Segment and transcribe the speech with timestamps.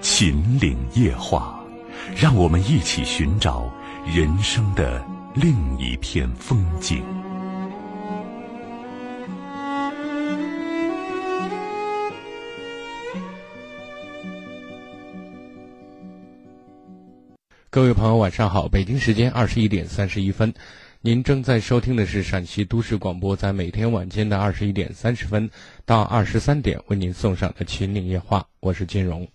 [0.00, 1.60] 秦岭夜话，
[2.16, 3.68] 让我们一起寻找
[4.06, 7.02] 人生的另一片风景。
[17.70, 18.68] 各位朋友，晚上好！
[18.68, 20.52] 北京时间二十一点三十一分，
[21.00, 25.48] 您正在收听的是陕西都市广播，在每天晚间的二十一点三十分
[25.84, 29.26] 到二十三点为您送上的《秦岭夜话》，我是金荣。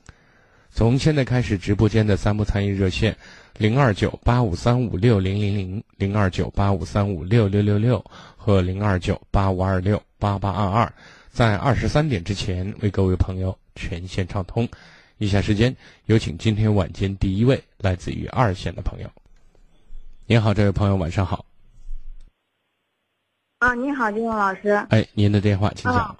[0.76, 3.16] 从现在开始，直播间的三部参与热线：
[3.59, 8.03] 零二九八五三五六零零零、零二九八五三五六六六六
[8.36, 10.92] 和零二九八五二六八八二二，
[11.30, 14.67] 在二十三点之前为各位朋友全线畅通。
[15.20, 15.73] 以下时间
[16.06, 19.08] 有请今天晚间第一位来自于二线的朋友。
[20.26, 21.45] 您好，这位朋友，晚上好。
[23.59, 24.70] 啊，你好，金龙老师。
[24.89, 26.17] 哎，您的电话，请讲。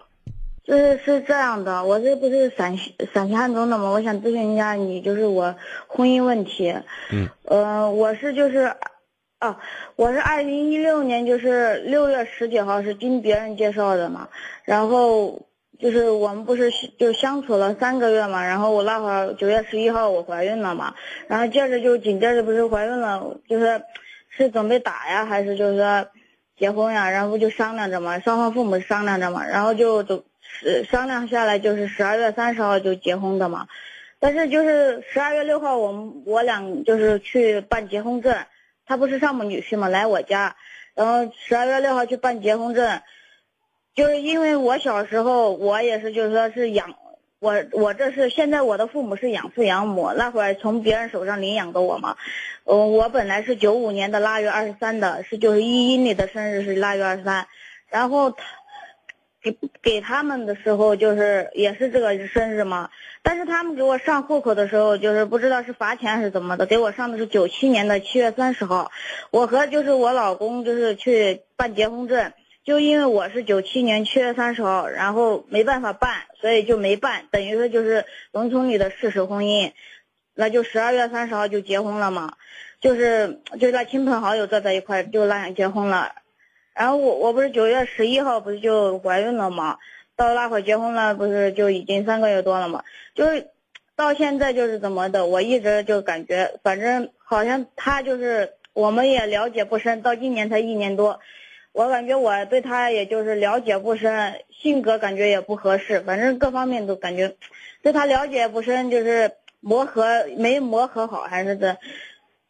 [0.66, 3.90] 是是这样的，我这不是陕西陕西汉中的吗？
[3.90, 5.56] 我想咨询一下你，就是我
[5.88, 6.74] 婚姻问题。
[7.12, 7.28] 嗯。
[7.44, 8.74] 呃，我是就是，
[9.40, 9.60] 啊，
[9.98, 14.30] 我是二零一六年就是六月十几号是经别人介绍的嘛，
[14.64, 15.42] 然后
[15.80, 20.96] 就是我们不是就相处了三个月嘛，然后我那会儿九月十一号我怀孕了嘛，
[21.28, 23.82] 然后接着就紧接着不是怀孕了，就是
[24.30, 26.08] 是准备打呀，还是就是说
[26.58, 27.10] 结婚呀？
[27.10, 30.24] 然后就商量着嘛，双方父母商量着嘛，然后就走。
[30.84, 33.68] 商量下来就是十二月三十号就结婚的嘛，
[34.20, 38.36] 但是就是十二月六号我们我俩就是去办结婚证，
[38.86, 40.56] 他不是上门女婿嘛来我家，
[40.96, 43.02] 然后十二月六号去办结婚证，
[43.96, 46.96] 就是因为我小时候我也是就是说是养
[47.40, 52.16] 我我这是现在我的父母是养父养母，那会儿从别人手上领养的我嘛，
[52.64, 57.48] 嗯我本来是九五年的腊月二十三的，是就是一阴历的生日是腊月二十三，
[57.90, 58.38] 然后他。
[59.44, 62.90] 给给他们的时候就是也是这个生日嘛，
[63.22, 68.90] 但是他们给我上户口的时候就是不知道是罚钱还是怎么的，给我上的是九七年的七月三十号。
[69.32, 72.32] 我和就是我老公就是去办结婚证，
[72.64, 79.74] 就因为我是九七年七月三十号，然后没办法办，所以就没办，等于说就是农村里的事实婚姻，
[80.34, 82.36] 那就十二月三十号就结婚了嘛，
[82.80, 86.16] 就是就在亲朋好友坐在一块就那样结婚了。
[86.76, 89.78] 然后我我不是九月十一号不是就怀孕了吗？
[90.16, 92.84] 到那会儿结婚了，不是就已经三个月多了吗？
[93.16, 93.48] 就是
[93.96, 101.20] 到现在就是怎么的，我一直就感觉，反正好像他就是我们也了解不深，到今年才一年多，
[101.72, 107.36] 我感觉我对他也就是了解不深，性格感觉也不合适，反正各方面都感觉
[107.82, 111.78] 对他了解不深，就是磨合没磨合好，还是怎。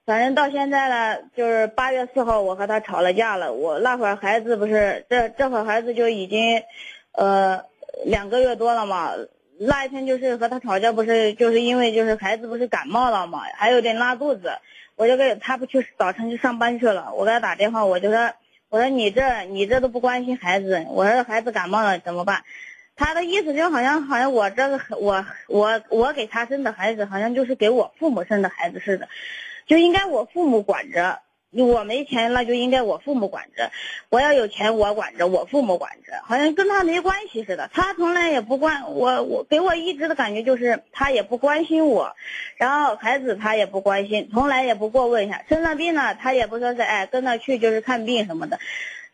[0.06, 3.54] 反正到现在了，就是八月四号，我和他吵了架了。
[3.54, 6.62] 我那会儿孩子不是这这会儿孩子就已经，
[7.14, 7.64] 呃，
[8.06, 9.12] 两个月多了嘛。
[9.60, 14.52] 那一天就是和他吵架，不是就是因为就是孩子不是感冒了嘛，还有点拉肚子。
[14.96, 18.32] 我就给他不去早晨去上班去了，我给他打电话，我就说
[18.70, 22.44] 我说你这你这都不关心孩子，我说孩子感冒了怎么办？
[22.96, 29.08] 他的意思就好像好像我这个我我我给他生的孩子，好像就是给我父母生的孩子似的。
[29.66, 33.72] 就应该我父母管着，我没钱那就应该我父母管着，
[34.10, 37.70] 我要有钱我管着，我父母管着，好像跟他没关系似的。
[37.72, 42.16] 他从来也不关我，我给我一直的感觉就是他也不关心我，
[42.58, 45.46] 然后孩子他也不关心，从来也不过问一下。
[45.48, 48.60] 生了病了，他也不说是哎跟他去就是看病什么的。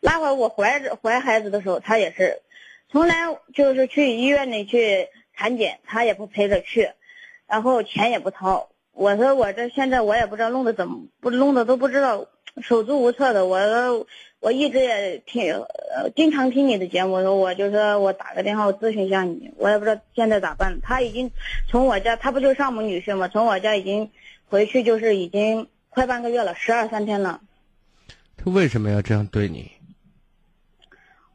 [0.00, 2.40] 那会儿我怀着怀孩子的时候，他也是，
[2.90, 6.90] 从来就是去医院里去产检，他也不陪着去，
[7.46, 8.69] 然后钱也不掏。
[9.00, 12.26] 我说我这现在我也不知道弄的怎么不弄的都不知道
[12.60, 13.46] 手足无措的。
[13.46, 14.06] 我说
[14.40, 15.64] 我一直也听
[16.14, 20.82] 经常听你的节目，我说我就说我打个电话我咨询一下你，我也不知道现在咋办。
[20.82, 21.30] 他已经
[21.66, 23.26] 从我家，他不就上门女婿吗？
[23.28, 24.10] 从我家已经
[24.50, 27.40] 回去就是已经快半个月了，十二三天了。
[28.36, 29.70] 他为什么要这样对你？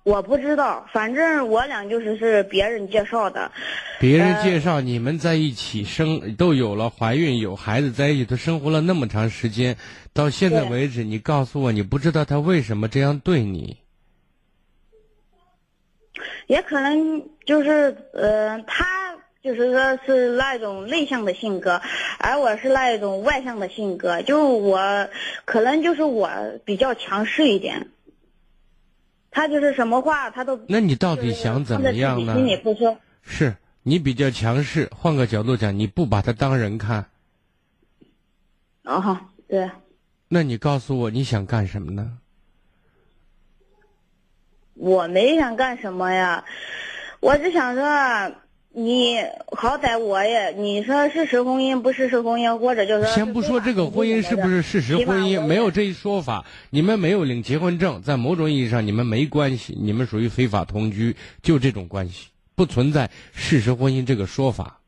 [0.06, 3.52] 我不知道，反正我俩就是是别人介绍的。
[4.00, 9.78] 别人介绍你们在一起生都有了怀孕有孩子在一起都生活了那么长时间，
[10.14, 13.78] 到现在为止，你告诉我你不知道他为什么这样对你？
[16.46, 18.86] 也可能就是呃他。
[19.44, 21.80] 就是说是那种内向的性格，
[22.18, 24.24] 而我是那一种外向的性格。
[24.24, 25.08] 就我
[25.46, 26.28] 可能就是我
[26.66, 27.90] 比较强势一点，
[29.36, 30.58] 他就是什么话他都。
[30.70, 32.34] 那你到底想怎么样呢？
[32.34, 32.98] 心里不说。
[33.22, 33.54] 是
[33.84, 37.10] 你比较强势，换个角度讲，你不把他当人看。
[38.86, 39.70] 哦，对。
[40.30, 42.18] 那你告诉我你想干什么呢？
[44.76, 46.46] 我没想干什么呀，
[47.20, 48.36] 我只想说。
[48.78, 49.16] 你
[49.56, 56.44] 好歹我也，你说事实婚姻不事实婚姻，或者就是先不说这个婚姻是不是事实婚姻，没有这一说法。
[56.72, 64.82] 你们没有领结婚证，在某种意义上你们没关系，你们属于非法同居，就这种关系，不存在事实婚姻这个说法。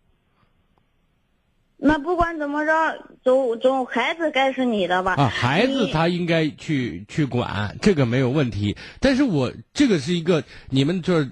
[1.77, 5.13] 那不管怎么着，总总孩子该是你的吧？
[5.13, 8.75] 啊，孩子他应该去去管，这个没有问题。
[8.99, 11.25] 但是我这个是一个你们这。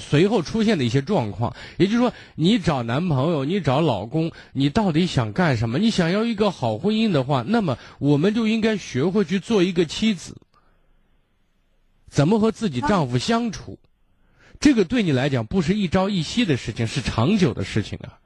[0.00, 5.78] 随后出现的一些状况，也就是说，你找男朋友，你找老公，你到底想干什么？
[5.78, 10.36] 你想要一个好婚姻的话，那么我们就应该学会去做一个妻子，
[12.08, 13.78] 怎么和自己丈夫相处？
[14.58, 18.18] 这个对你来讲不是一朝一夕的事情，是长久的事情啊。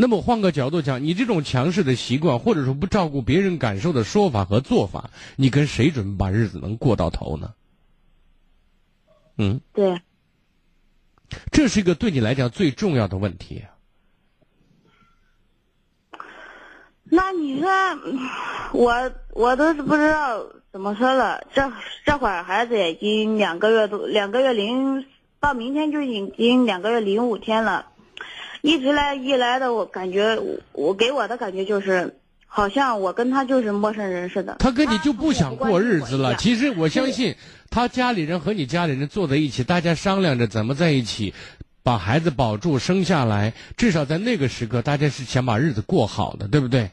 [0.00, 7.54] 那么换个角度讲，你这种强势的习惯，或者说不照顾别人感受的说法和做法，你跟谁准备把日子能过到头呢？
[9.40, 10.02] 嗯，对，
[11.52, 13.64] 这是一个对你来讲最重要的问题。
[17.04, 17.70] 那你说，
[18.72, 21.46] 我我都是不知道怎么说了。
[21.54, 21.72] 这
[22.04, 25.06] 这会儿孩子已经两个月多，两个月零
[25.38, 27.86] 到明天就已经两个月零五天了，
[28.60, 30.38] 一直来一来的，我感觉
[30.72, 32.17] 我给我的感觉就是。
[32.50, 34.56] 好像我跟他就是陌生人似的。
[34.58, 36.34] 他跟你就不想过日子了。
[36.34, 37.36] 其实我相信，
[37.70, 41.34] 他家里人和你家里人坐在一起，大家商量着怎么在一起，
[41.84, 43.52] 把孩子保住生下来。
[43.76, 46.90] 至少在那个时刻，大家是想把日子过好的，对不对？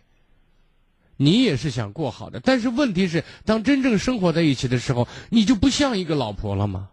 [1.17, 2.41] 你也是想过好的。
[2.41, 6.89] 但是问题是，当真正生活在一起的时候，你就不像一个老婆了吗？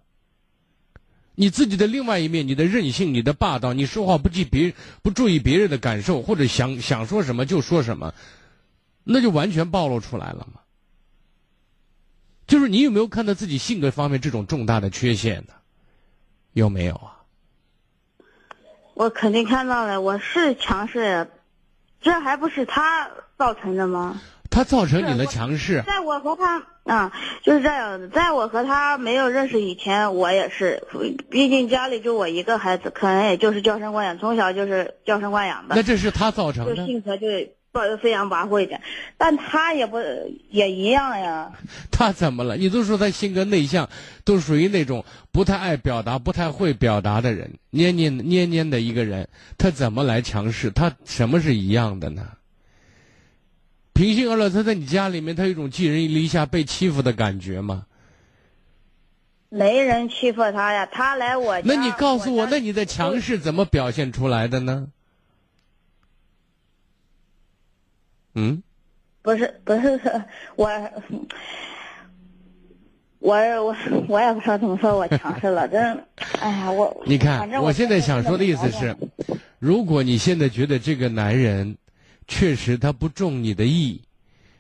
[1.34, 4.72] 你自己的另外一面，你的任性，你的霸道，你说话不记别
[5.02, 8.14] 不注意别人的感受，或者想想说什么就说什么。
[9.04, 10.60] 那就完全暴露出来了嘛。
[12.46, 15.54] 就是你有没有看到自己性格方面这种重大的缺陷呢？
[16.52, 17.22] 有没有啊？
[18.92, 21.30] 我肯定看到了，我是强势，
[22.02, 24.20] 这还不是他造成的吗？
[24.50, 25.82] 他造成你的强势。
[25.86, 27.12] 在我和他啊，
[27.42, 30.86] 就是这样的，在我和他没有认识以前，我也是，
[31.30, 35.74] 毕竟家里就我一个孩子，可能也就是娇生惯养，从小就是娇生惯养的。
[35.74, 36.76] 那这是他造成的。
[36.76, 37.26] 就性格就。
[37.72, 38.80] 不非常跋扈一点，
[39.16, 39.98] 但他也不
[40.50, 41.50] 也一样呀。
[41.90, 42.56] 他怎么了？
[42.56, 43.88] 你都说他性格内向，
[44.24, 49.26] 都属于那种不太爱表达、不太会表达的人，蔫蔫蔫蔫的一个人。
[49.56, 50.70] 他怎么来强势？
[50.70, 52.28] 他什么是一样的呢？
[53.94, 57.86] 平心而论，他在你家里面，他有一种寄人篱下、被欺负的感觉吗？
[59.48, 61.62] 没人欺负他呀，他来我家。
[61.66, 64.88] 那你告诉我，那你的强势怎么表现出来的呢？
[68.34, 68.62] 嗯，
[69.20, 70.00] 不是不是
[70.56, 70.66] 我，
[73.18, 73.76] 我我
[74.08, 76.04] 我也不知道怎么说，我强势了，真，
[76.40, 77.02] 哎呀我。
[77.06, 78.96] 你看，我现在想说的意思是，
[79.58, 81.76] 如果你现在觉得这个男人
[82.26, 84.00] 确实他不中你的意，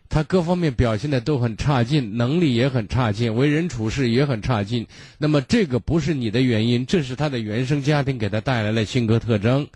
[0.08, 9.66] 他各方面表现的都很差劲，能力也很差劲，为人处事也很差劲，那么这个不是你的原因，这是他的原生家庭给他带来了性格特征。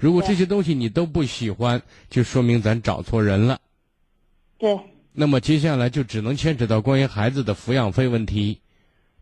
[0.00, 3.60] 如果这些东西你都不喜欢，就说明咱找错人了。
[4.58, 4.80] 对。
[5.12, 8.60] 那么接下来就只能牵扯到关于孩子的抚养费问题，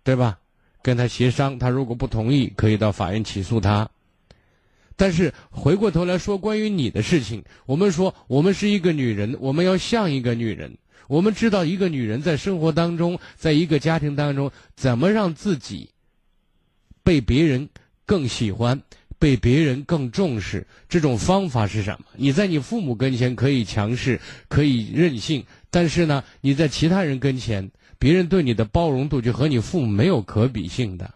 [0.04, 0.38] 对吧？
[0.82, 3.90] 跟他协商，他如果不同意，可以到法院起诉他。
[4.96, 10.76] 但是回过头来说，关于你的事情，我们说我们是一个女人，我们要像一个女人。
[11.08, 15.88] 我们知道一个女人在生活当中，在一个家庭当中，怎么让自己
[17.02, 17.70] 被别人
[18.04, 18.82] 更喜欢。
[19.18, 22.06] 被别人更重视，这种方法是什么？
[22.16, 31.14] 你在你父母跟前可以强势，可以任性，但是呢，你在其他人跟前，别人对你的包容度就和你父母没有可比性的。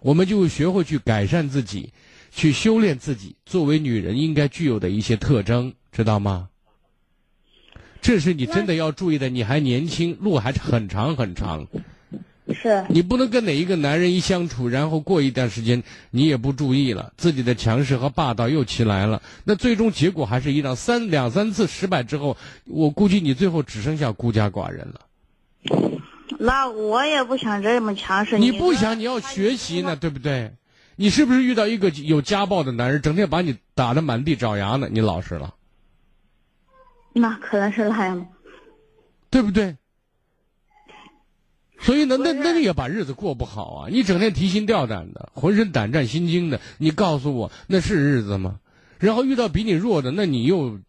[0.00, 1.92] 我们就学会去改善自己，
[2.30, 6.48] 去修炼自己，作为女人应该具有的一些特征，知道吗？
[8.02, 9.30] 这是你真的要注意的。
[9.30, 11.66] 你还年轻，路还很长很长。
[12.52, 20.76] 是你不能跟哪一个男人一相处，然后过一段时间你也不注意了，自己的强势和霸道又起来了，那最终结果还是一样。
[20.76, 22.36] 三两三次失败之后，
[22.66, 25.00] 我估计你最后只剩下孤家寡人了。
[26.38, 28.38] 那我也不想这么强势。
[28.38, 30.52] 你不想，你要学习呢，对不对？
[30.96, 34.88] 你是不是遇到一个有家暴的男人，整天把你打得满地找牙呢？
[34.90, 35.54] 你老实了，
[37.14, 38.26] 那可能是那样。
[39.30, 39.76] 对不对？
[41.84, 43.88] 所以呢，那那你也把日子过不好啊！
[43.90, 48.58] 你整天提心吊胆的，浑身胆战心惊的，你告诉我那是日子吗？
[48.98, 50.80] 然后遇到比你弱的，那你又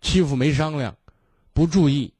[0.00, 0.94] 欺负没商量，
[1.52, 2.12] 不注意。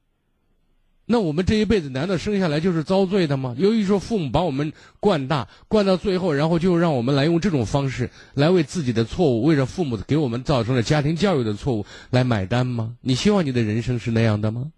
[1.05, 3.55] 那我们这一辈子难道生下来就是遭罪的吗？
[3.57, 12.95] 由于说父母把我们惯大，惯到最后，然后就让我们来用这种方式来为自己的错误，为了父母给我们造成了家庭教育的错误来买单吗？
[12.99, 14.71] 你希望你的人生是那样的吗？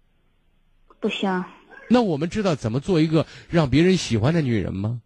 [1.00, 1.44] 不行，
[1.92, 5.00] 那我们知道怎么做一个让别人喜欢的女人吗？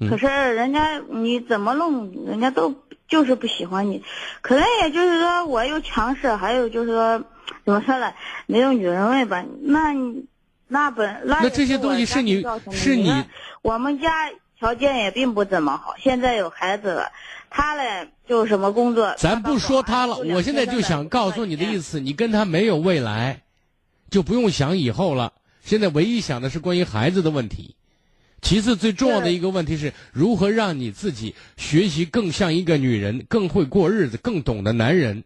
[0.00, 2.74] 嗯可是人家你怎么弄，人家都
[3.06, 4.02] 就是不喜欢你。
[4.40, 7.22] 可能也就是说我又强势，还有就是说
[7.64, 8.12] 怎么说呢，
[8.46, 9.44] 没有女人味吧？
[9.62, 10.26] 那你
[10.66, 13.12] 那本那那这些东西是你是你
[13.62, 14.10] 我们家
[14.58, 17.12] 条件也并不怎么好，现在有孩子了，
[17.48, 19.14] 他嘞就什么工作？
[19.16, 21.82] 咱不说他了，我现在就想告诉你的意思。
[21.82, 23.42] 思，你跟他没有未来，
[24.14, 25.32] 就不用想以后了。
[25.60, 27.74] 现在唯一想的是关于孩子的问题。
[28.40, 35.24] 其次，最重要的一个问题是如何让你自己学习更像一个女人，更会过日子，更懂得男人，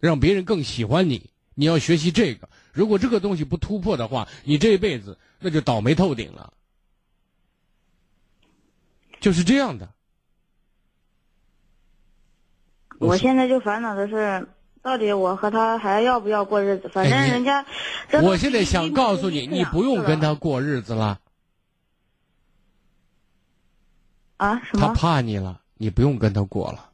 [0.00, 1.30] 让别人更喜欢你。
[1.54, 2.48] 你要学习这个。
[2.72, 6.52] 如果这个东西不突破的话，你这一辈子那就倒霉透顶了。
[9.20, 9.88] 就是这样的。
[12.98, 14.48] 我现在就烦恼的是，
[14.82, 16.88] 到底我和他还要不要过日子？
[16.88, 17.64] 反正人家
[18.22, 21.18] 我现在想告诉你，你不用跟他过日子了，
[24.38, 24.62] 啊？
[24.64, 24.94] 什么他？
[24.94, 26.86] 怕你了，你不用跟他过了。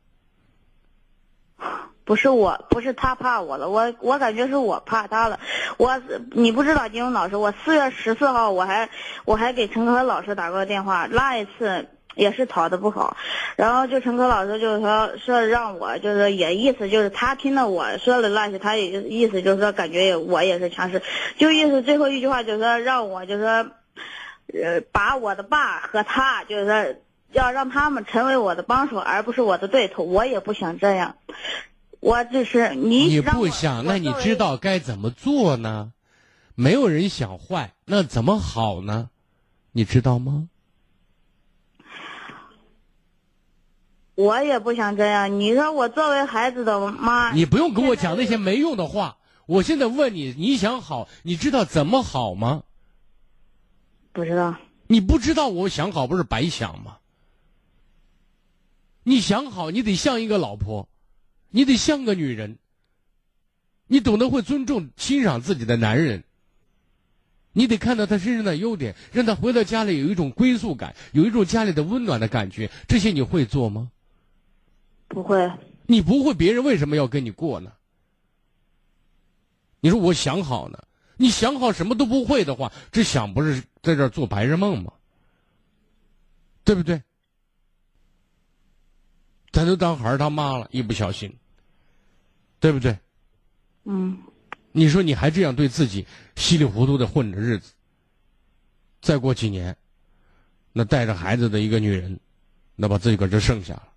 [2.04, 5.40] 不是我，不是他怕我了，我我感觉是我怕他了。
[5.76, 6.00] 我
[6.32, 8.88] 你不知道，金庸老师，我四月十四号我还
[9.24, 13.16] 我还给陈科老师打过电话，那一次也是吵得不好，
[13.56, 21.02] 然后就陈科老师就是说说让我就是也意思就是他听了我说的那些，他也意思就是说感觉我也是强势，
[21.36, 23.50] 就意思最后一句话就是说让我就是说，
[24.54, 26.96] 呃，把我的爸和他就是说
[27.32, 31.16] 要让他们成为我的帮手，而不是我的对头，我也不想这样。
[32.00, 35.92] 我只是你你不想，那你知道该怎么做呢？
[36.54, 39.10] 没有人想坏，那怎么好呢？
[39.72, 40.48] 你知道吗？
[44.16, 45.38] 我也不想这样。
[45.38, 49.18] 你说我作为孩子的妈，你不用跟我讲那些没用的话。
[49.46, 52.64] 我现在问你，你想好，你知道怎么好吗？
[54.12, 54.56] 不知道。
[54.88, 56.96] 你不知道，我想好不是白想吗？
[59.04, 60.88] 你想好，你得像一个老婆，
[61.50, 62.58] 你得像个女人，
[63.86, 66.24] 你懂得会尊重、欣赏自己的男人。
[67.52, 72.70] 你得看到他身上的优点，让他回到家里有一种归宿感，有一种家里的温暖的感觉。
[72.88, 73.90] 这些你会做吗？
[75.08, 75.50] 不会，
[75.86, 77.72] 你不会，别人为什么要跟你过呢？
[79.80, 80.78] 你说我想好呢，
[81.16, 84.92] 你想好什么都不会的话，这想不是在这儿做白日梦吗？
[86.64, 87.00] 对不对？
[89.52, 91.32] 咱都当孩儿他妈了，一不小心，
[92.58, 92.98] 对不对？
[93.84, 94.18] 嗯，
[94.72, 97.72] 你说你还这样对自己稀里糊涂的混着日子，
[99.00, 99.76] 再过几年，
[100.72, 102.18] 那带着孩子的一个女人，
[102.74, 103.92] 那把自己搁这剩下了。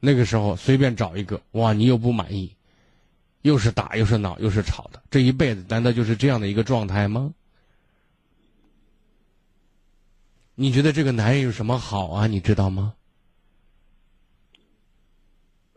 [0.00, 2.54] 那个时候随便找一个，哇，你又不满意，
[3.42, 7.32] 又是打又是闹又是吵的，这一辈子难道就是这样的一个状态吗？
[10.54, 12.26] 你觉得这个男人有什么好啊？
[12.26, 12.94] 你知道吗？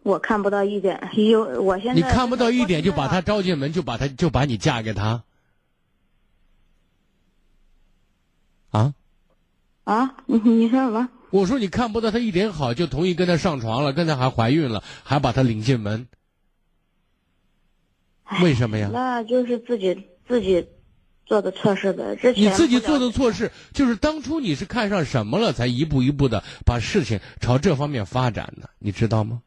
[0.04, 0.98] 我看不到一点。
[1.16, 5.24] 有，我现在你看不到一点就把他他招进门，就把他就把你嫁给他，
[8.70, 8.94] 啊？
[9.84, 10.16] 啊？
[10.26, 11.10] 你你说什么？
[11.32, 16.08] 我说你看不到他一点好，就同意跟他上床了，跟他还怀孕了，还把他领进门，
[18.42, 18.90] 为什么呀？
[18.92, 20.68] 那就是自己自己
[21.26, 22.16] 做的错事呗。
[22.16, 29.42] 之前你自己做的错事，就是当初你是看上什么了，才一步一步的把事情朝这方面发展的，你知道吗？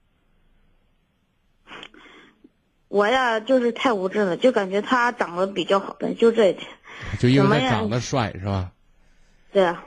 [2.88, 6.66] 我呀，就是太无知了，就感觉他长得比较好的，就这一点。
[7.18, 8.70] 就因为他长得帅是吧？
[9.50, 9.84] 对啊。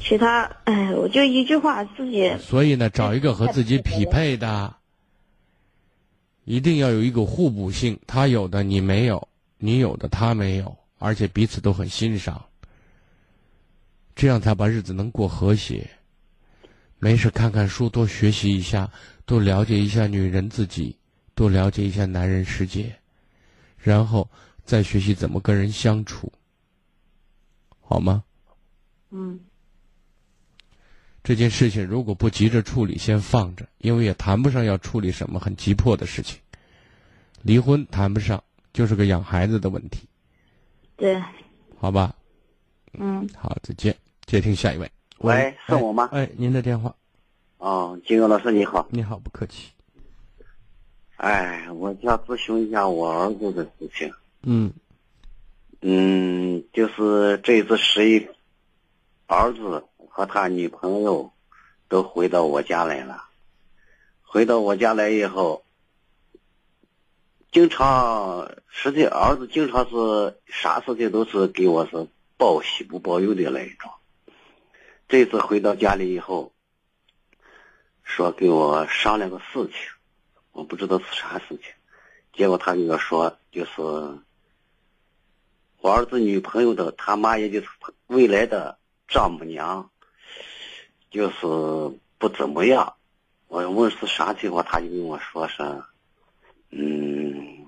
[0.00, 4.74] 其他，哎，我就一句话，自己所以呢，找一个和自己匹配的，
[6.44, 12.44] 一定要有一个互补性，他有的你没有，你有的他没有，而且彼此都很欣赏，
[14.14, 15.88] 这样才把日子能过和谐。
[16.98, 18.90] 没事看看书，多学习一下，
[19.24, 20.96] 多了解一下女人自己，
[21.34, 22.94] 多了解一下男人世界，
[23.78, 24.28] 然后
[24.64, 26.32] 再学习怎么跟人相处，
[27.80, 28.22] 好吗？
[29.10, 29.40] 嗯，
[31.24, 36.38] 这件事情如果不急着处理，先放着，因为也谈不上要处理什么很急迫的事情。
[37.42, 40.08] 离婚谈不上，就是个养孩子的问题。
[40.96, 41.22] 对，
[41.78, 42.14] 好吧。
[42.94, 43.96] 嗯，好，再见。
[44.26, 44.90] 接听下一位。
[45.18, 46.08] 喂，是我吗？
[46.12, 46.94] 哎，您的电话。
[47.58, 48.88] 哦，金勇老师你好。
[48.90, 49.70] 你好，不客气。
[51.16, 54.12] 哎，我想咨询一下我儿子的事情。
[54.42, 54.72] 嗯。
[55.80, 58.28] 嗯，就是这次十一，
[59.26, 61.32] 儿子和他女朋友
[61.88, 63.24] 都回到我家来了。
[64.20, 65.64] 回到我家来以后，
[67.50, 73.90] 经常，实际儿子经常是啥事情都是给我是报喜不报忧的那一种。
[75.08, 76.52] 这次回到家里以后，
[78.02, 79.72] 说给我商量个事情，
[80.52, 81.72] 我不知道是啥事情，
[82.34, 83.72] 结果他跟我说就是。
[85.80, 87.66] 我儿子女朋友的他妈，也就是
[88.06, 88.78] 未来的
[89.08, 89.90] 丈母娘，
[91.12, 92.94] 就是不怎么样。
[93.48, 95.82] 我问是啥情况，他就跟我说是，
[96.70, 97.66] 嗯，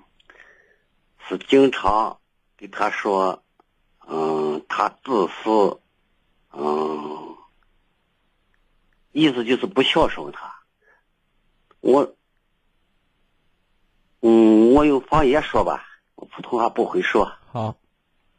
[1.28, 2.18] 是经常
[2.56, 3.42] 给他说，
[4.08, 5.78] 嗯，他自私，
[6.52, 7.36] 嗯，
[9.12, 10.60] 意思就是不孝顺他。
[11.80, 12.14] 我，
[14.22, 15.84] 嗯，我用方言说吧，
[16.14, 17.30] 我普通话不会说。
[17.52, 17.76] 好。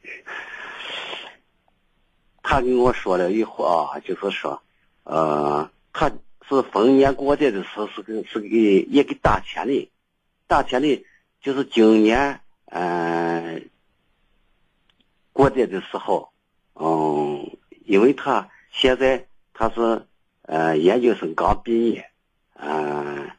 [2.41, 4.61] 他跟我说了一话，就是说，
[5.05, 6.09] 呃，他
[6.47, 9.89] 是逢年过节的时候是给是给也给打钱的，
[10.47, 11.05] 打钱的，
[11.41, 13.69] 就是今年嗯
[15.31, 16.29] 过节的时候，
[16.73, 20.05] 嗯，因为他现在他是
[20.41, 22.09] 呃研究生刚毕业，
[22.53, 23.31] 嗯，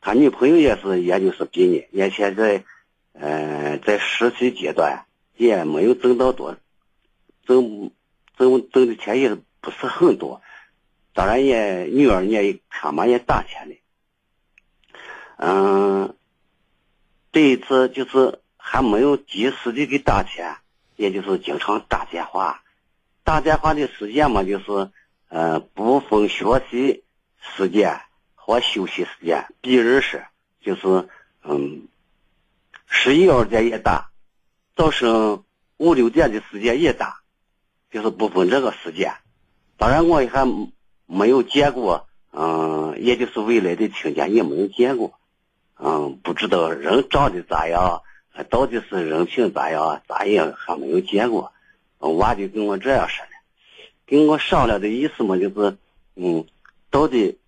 [0.00, 2.64] 他女朋友也是研究生毕业，也现在
[3.12, 5.04] 呃在实习阶段。
[5.38, 6.56] 也没有挣到多，
[7.46, 7.92] 挣
[8.36, 10.42] 挣挣的钱也不是很多，
[11.18, 13.74] 当然也女儿也他妈也打钱的，
[15.36, 16.14] 嗯，
[17.32, 20.58] 这一次就是还没有及时的给打钱，
[20.94, 22.62] 也就是经常打电话，
[23.24, 24.92] 打电话的时间嘛，就是
[25.26, 27.02] 呃不分学习
[27.40, 28.00] 时间
[28.36, 30.24] 和休息时间，比如是
[30.60, 31.08] 就是
[31.42, 31.88] 嗯
[32.86, 34.12] 十一二点也打。
[34.76, 35.42] 早上
[35.78, 37.22] 五六点的时间也打，
[37.90, 39.12] 就是不分这个时间。
[39.76, 40.46] 当然，我也还
[41.10, 45.18] 没有见过，嗯，也就是未来的亲家也没有见过，
[45.78, 48.02] 嗯，不知道人长得咋样，
[48.50, 51.52] 到底是人品咋样，咱也还没有见过。
[51.98, 53.32] 娃就跟我这样说的，
[54.06, 55.78] 跟我商量的意思嘛，就是，
[56.14, 56.46] 嗯，
[56.90, 57.38] 到底，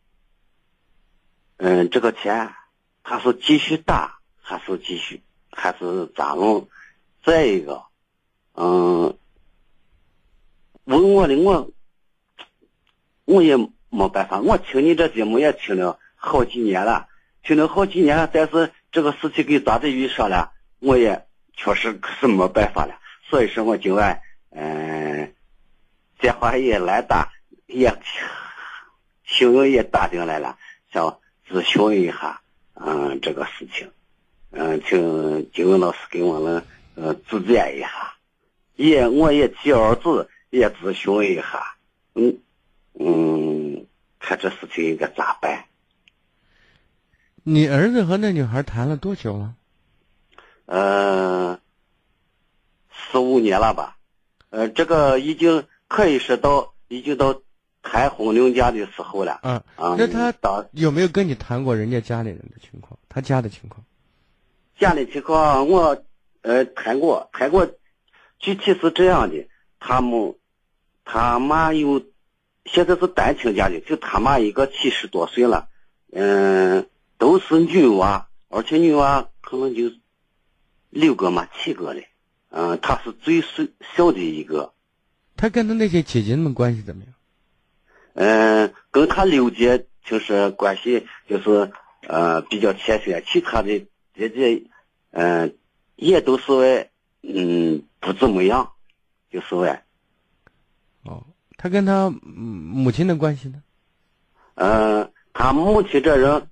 [1.58, 2.54] 嗯，这个钱
[3.04, 6.66] 他是继续打还是继续，还是咋弄？
[7.22, 7.82] 再一个，
[8.54, 9.14] 嗯，
[10.84, 11.70] 问我的我，
[13.30, 13.56] 我也
[13.88, 14.40] 没办法。
[14.40, 17.06] 我听你这节目也听了好几年了，
[17.42, 18.28] 听了好几年了。
[18.32, 22.98] 但是这个事情给张子玉说了，我也确实是没办法了。
[23.28, 25.32] 所以说我今晚，嗯，
[26.18, 27.32] 电话也来打，
[27.66, 27.94] 也
[29.24, 30.58] 新闻也打进来了，
[30.92, 32.40] 想咨询一下，
[32.74, 33.90] 嗯，这个事情，
[34.50, 36.64] 嗯，请金文老师给我们。
[36.96, 38.14] 呃，指点一下，
[38.76, 41.76] 也我也替儿子也咨询一下，
[42.14, 42.36] 嗯
[42.94, 43.86] 嗯，
[44.18, 45.64] 看这事情应该咋办？
[47.42, 49.54] 你儿子和那女孩谈了多久了？
[50.66, 51.58] 呃，
[52.92, 53.96] 四五年了吧？
[54.50, 57.40] 呃，这个已经可以说到已经到
[57.82, 59.40] 谈婚论嫁的时候了。
[59.42, 59.62] 嗯
[59.96, 62.98] 那他当有没有跟你谈过人家家里人的情况？
[63.08, 63.84] 他家的情况？
[64.78, 66.02] 家里情况我。
[66.42, 67.70] 呃，谈过，谈过，
[68.38, 69.46] 具体是这样的，
[69.78, 70.34] 他们
[71.04, 72.02] 他妈有，
[72.72, 75.68] 现在是单亲家庭，就他妈一个七十多岁了，
[76.12, 79.90] 嗯，都是女娃，而且女娃可能就
[80.88, 82.08] 六个嘛，七个嘞，
[82.50, 83.48] 嗯，她是最小
[83.96, 84.72] 小的一个。
[85.36, 87.14] 他跟他那些姐姐们关系怎么样？
[88.14, 91.72] 嗯，跟他六姐就是关系就是
[92.06, 94.64] 呃比较亲切，其他的姐姐，
[95.10, 95.56] 嗯。
[95.96, 96.88] 也都是为，
[97.20, 98.72] 嗯，不怎么样，
[99.30, 99.80] 就是为。
[101.60, 103.62] 哦，他跟他母亲的关系呢？
[104.54, 106.48] 嗯，他母亲这人，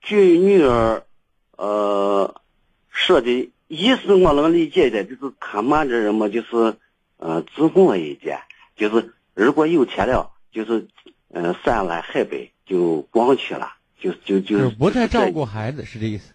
[0.00, 1.02] 据女儿，
[1.58, 2.40] 呃，
[2.88, 6.76] 说的意思我能理解的，就是他妈这人嘛，就是，
[7.18, 8.38] 呃，自我一点，
[8.76, 10.88] 就是如果有钱了，就是，
[11.28, 14.70] 嗯，山南海北就光去了，就就就。
[14.70, 16.32] 不太照顾孩子，是这意思。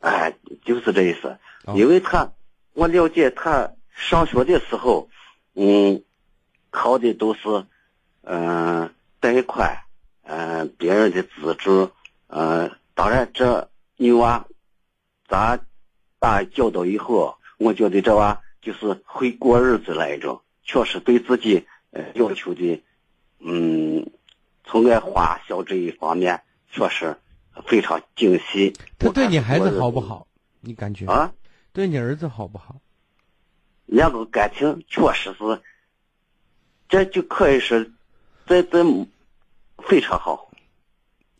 [0.00, 0.32] 哎，
[0.64, 1.36] 就是这意思。
[1.74, 2.32] 因为他，
[2.74, 5.08] 我了解他上学的时候，
[5.54, 6.02] 嗯，
[6.70, 7.64] 考的都是，
[8.22, 9.84] 嗯，贷款，
[10.22, 11.90] 嗯，别人的资助，
[12.28, 14.46] 嗯，当然这女娃，
[15.28, 15.60] 咱
[16.18, 22.82] 打教导以后，我觉得这娃就是会过日子那一种，确实对自己呃要求的，
[23.38, 24.10] 嗯，
[24.64, 27.16] 从爱花销这一方面确实
[27.66, 28.74] 非常精细。
[28.98, 30.26] 他对你孩子好不好？
[30.60, 31.06] 你感觉？
[31.06, 31.32] 啊？
[31.72, 32.76] 对你儿子好不好？
[33.84, 35.62] 两个感情确实是，
[36.88, 37.84] 这就可以说，
[38.46, 38.84] 这这
[39.78, 40.50] 非常好。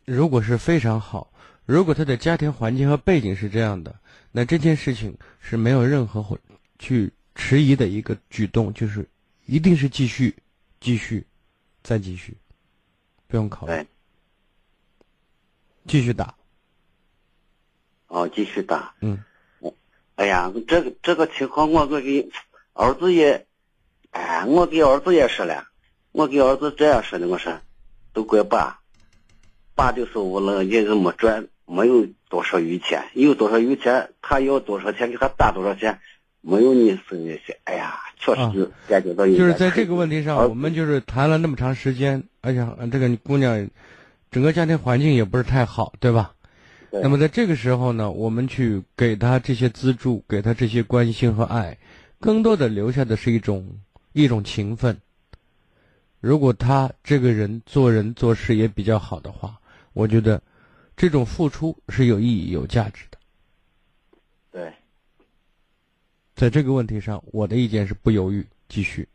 [0.05, 1.31] 如果是非常好，
[1.65, 3.95] 如果他的家庭环境和背景是这样的，
[4.31, 6.37] 那这件事情是没有任何会
[6.79, 9.07] 去迟疑的一个举动，就是
[9.45, 10.35] 一定是继续、
[10.79, 11.25] 继续、
[11.83, 12.37] 再继续，
[13.27, 13.87] 不用考虑对，
[15.87, 16.35] 继续打。
[18.07, 18.93] 哦，继续打。
[19.01, 19.23] 嗯，
[20.15, 22.29] 哎呀，这个这个情况，我我给
[22.73, 23.46] 儿子也，
[24.17, 25.65] 哎，我给儿子也说了，
[26.11, 27.53] 我给儿子这样说的，我说，
[28.13, 28.79] 都怪爸，
[29.75, 35.99] 爸就是我了，也是没赚，没有多少余钱，有多少余钱，他要多少钱给他打多少钱，
[36.41, 43.69] 没有你生那些，哎呀，确实是感觉到有就是在这个问题上，我们就是谈了那么长时间，而且呃这个姑娘，
[44.31, 46.31] 整个家庭环境也不是太好，对吧？
[46.89, 51.77] 对那么在这个时候呢，我们去给他这些资助，给他这些关心和爱，
[52.19, 53.77] 更多的留下的是一种
[54.23, 54.99] 一种情分。
[56.19, 59.59] 如果他这个人做人做事也比较好的话，
[59.93, 60.41] 我觉得
[60.95, 63.17] 这种付出是有意义、有价值的。
[64.51, 64.73] 对，
[66.35, 69.07] 在这个问题上，我的意见是不犹豫，继续，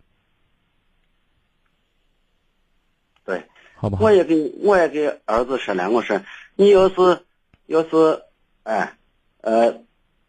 [3.24, 3.44] 对。
[3.74, 4.12] 好吧我？
[4.12, 6.22] 也给我也给儿子说了，我说
[6.54, 7.24] 你要是
[7.66, 8.22] 要是
[8.62, 8.96] 哎
[9.40, 9.82] 呃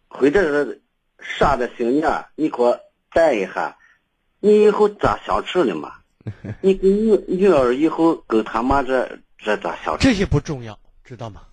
[0.08, 0.82] 或者是
[1.20, 2.80] 啥的心眼，你给我
[3.12, 3.78] 带一下，
[4.44, 5.94] 你以后咋相处的嘛？
[6.60, 11.44] 你跟女女儿以后跟他妈这这咋相处这些不重要，知道吗？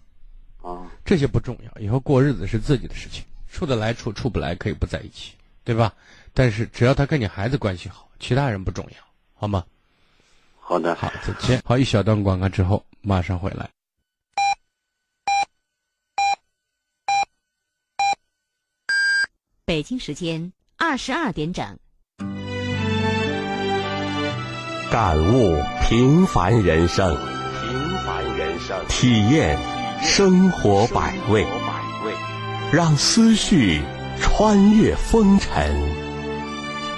[0.61, 0.91] 啊？
[1.05, 5.95] 这些不重要，以后过日子是自己的事情，处得来处，处不来可以不在一起，对吧？
[6.35, 8.97] 但是只要他跟你孩子关系好，其他人不重要，
[9.35, 9.65] 好吗？
[10.59, 11.63] 好的，好，再见。
[11.65, 13.71] 好，一小段广告之后马上回来。
[19.65, 21.79] 北京时间二十二点整。
[24.91, 27.17] 感悟平凡人生，
[27.61, 29.57] 平凡人生，体验
[30.03, 31.47] 生活百味，
[32.73, 33.83] 让思绪
[34.21, 35.73] 穿越风尘。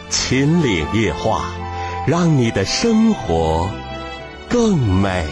[0.09, 1.51] 秦岭夜话，
[2.07, 3.69] 让你的生活
[4.49, 5.27] 更美。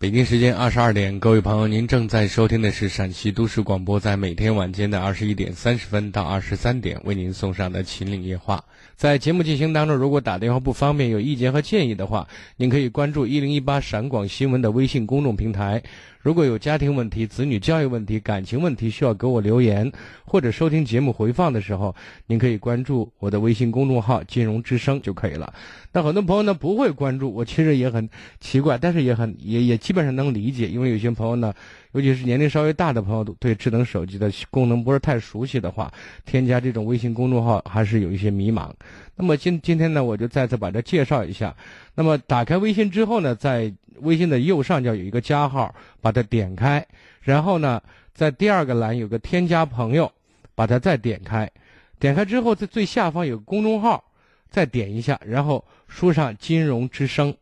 [0.00, 8.58] 北京时间二十二点，各位朋友，您正在收听的是陕西都市广播，在每天晚间的二十一点三十分到二十三点为您送上的《秦岭夜话》。
[8.94, 15.82] 在节目进行当中，如果打电话不方便，有意见和建议的话，您可以关注一零一八陕广新闻的微信公众平台。
[16.20, 19.90] 如果有家庭问题、子女教育问题、感情问题需要给我留言，
[20.24, 21.94] 或者收听节目回放的时候，
[22.26, 25.52] 您可以关注我的微信公众号“金融之声”就可以了。
[25.92, 28.08] 那很多朋友呢不会关注，我其实也很
[28.40, 31.52] 奇怪，但是也很也也基本上能理解，因为有些朋友呢，
[31.92, 35.92] 尤其是年龄稍微大的朋友，对智能手机的功能不是太熟悉的话，
[36.26, 38.70] 添加这种微信公众号还是有一些迷茫。
[39.16, 41.54] 那么今今天呢，我就再次把它介绍一下。
[41.94, 46.86] 那么打开微信之后呢，在微信的右上角有一个加号，把它点开，
[47.22, 47.82] 然后呢，
[48.14, 50.12] 在第二个栏有个添加朋友，
[50.54, 51.50] 把它再点开，
[51.98, 54.04] 点开之后在最下方有个公众号，
[54.50, 57.34] 再点一下，然后输上“金融之声”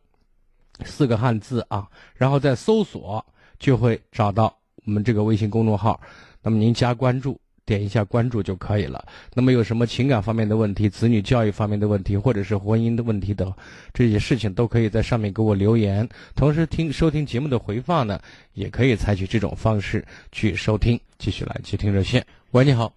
[0.85, 3.25] 四个汉字啊，然后再搜索，
[3.59, 5.99] 就会找到我们这个微信公众号。
[6.41, 7.39] 那么您加关注。
[7.67, 9.05] 点一下关注就可以了。
[9.33, 13.53] 那么有什么情感方面的问题、子女教育方面的问题，或者是婚姻的问题等
[13.93, 16.07] 这些事情，都可以在上面给我留言。
[16.33, 18.21] 同时听收听节目的回放呢，
[18.53, 20.97] 也可以采取这种方式去收听。
[21.19, 22.25] 继续来接听热线。
[22.51, 22.89] 喂，你好。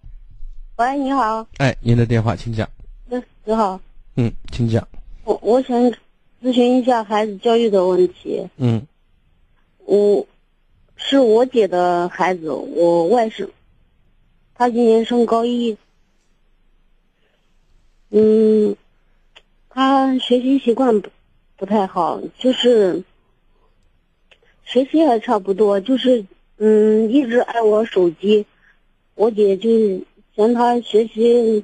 [0.77, 2.65] 喂，你好，哎，您的电话，请讲。
[3.09, 3.77] 嗯你好，
[4.15, 4.85] 嗯，请讲。
[5.23, 5.77] 我我想
[6.41, 8.47] 咨询一下孩子教育的问题。
[8.57, 8.85] 嗯
[9.85, 10.25] 我
[10.95, 13.49] 是我姐的孩子，我外甥，
[14.53, 15.77] 他今年升高一。
[18.09, 18.75] 嗯，
[19.69, 21.09] 他学习习惯不
[21.55, 23.03] 不太好，就是
[24.65, 26.25] 学习还差不多，就是
[26.57, 28.45] 嗯一直爱玩手机。
[29.15, 29.69] 我姐就
[30.35, 31.63] 嫌他学习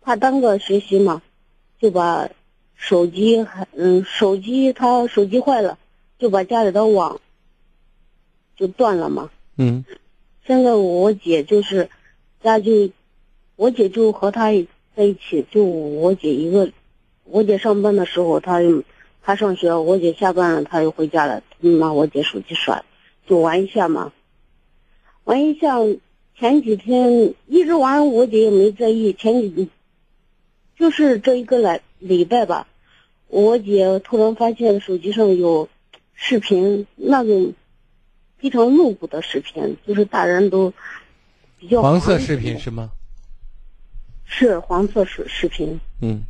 [0.00, 1.22] 怕耽搁学习嘛，
[1.80, 2.28] 就把
[2.74, 5.78] 手机还嗯手机他手机坏了，
[6.18, 7.20] 就把家里的网
[8.56, 9.30] 就断了嘛。
[9.56, 9.84] 嗯
[10.46, 11.90] 现在我姐就是
[12.42, 12.90] 家就，
[13.56, 16.70] 我姐就和他在在一起，就我姐一个，
[17.24, 18.60] 我姐上班的时候，她
[19.22, 22.82] 她上学，我姐下班了，她又回家了，拿我姐手机耍，
[23.26, 24.12] 就玩一下嘛。
[25.24, 25.76] 玩一下，
[26.38, 29.12] 前几天一直玩，我姐也没在意。
[29.12, 29.68] 前几，
[30.78, 32.68] 就是这一个来礼拜吧，
[33.26, 35.68] 我姐突然发现手机上有
[36.14, 37.54] 视频，那种
[38.38, 40.72] 非常露骨的视频，就是大人都
[41.58, 42.92] 比较黄色视频是吗？
[44.24, 46.22] 是黄色视视频，嗯，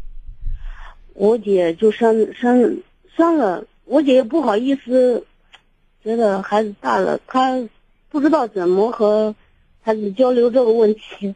[1.14, 2.78] 我姐就删删
[3.16, 5.26] 删了，我姐也不好意思，
[6.02, 7.68] 觉得孩子大了，她
[8.08, 9.34] 不知道怎么和
[9.82, 11.34] 孩子交流这个问题。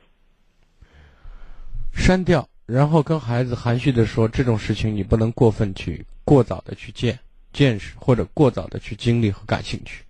[1.92, 7.18] 删掉，然后跟孩子含蓄的说，这种事情你不能过分去、过早的去见
[7.52, 10.04] 见识，或者过早的去经历和感兴趣，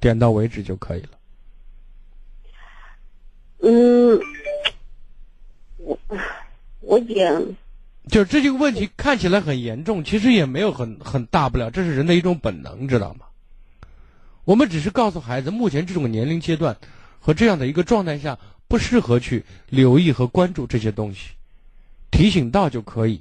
[0.00, 1.10] 点到为止就可以了。
[3.60, 4.20] 嗯。
[5.76, 5.96] 我
[6.80, 7.32] 我姐，
[8.08, 13.26] 就是这些个问题看起来很严重，其实也没有很很大不了，这是人的一种本能，知道吗？
[14.44, 16.76] 我们只是告诉孩子，目前这种年龄阶段
[17.20, 21.30] 和这样的一个状态下，不适合去留意和关注这些东西，
[22.16, 23.20] 提醒到就可以。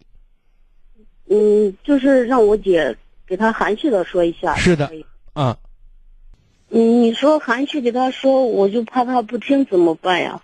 [1.29, 2.95] 嗯，就是让我姐
[3.27, 4.55] 给他含蓄的说一下。
[4.55, 4.89] 是的，
[5.33, 5.57] 啊。
[6.69, 10.41] 嗯，你说含蓄给他说，我就怕他不听怎么办呀？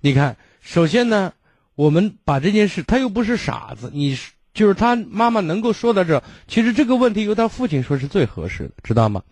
[0.00, 0.36] 你看。
[0.64, 1.32] 首先呢，
[1.74, 4.16] 我们把这件事，他又不是傻子，你
[4.54, 9.24] 就是他妈妈能够说到这，其实这个问题由他父亲说是最合适的，知道吗？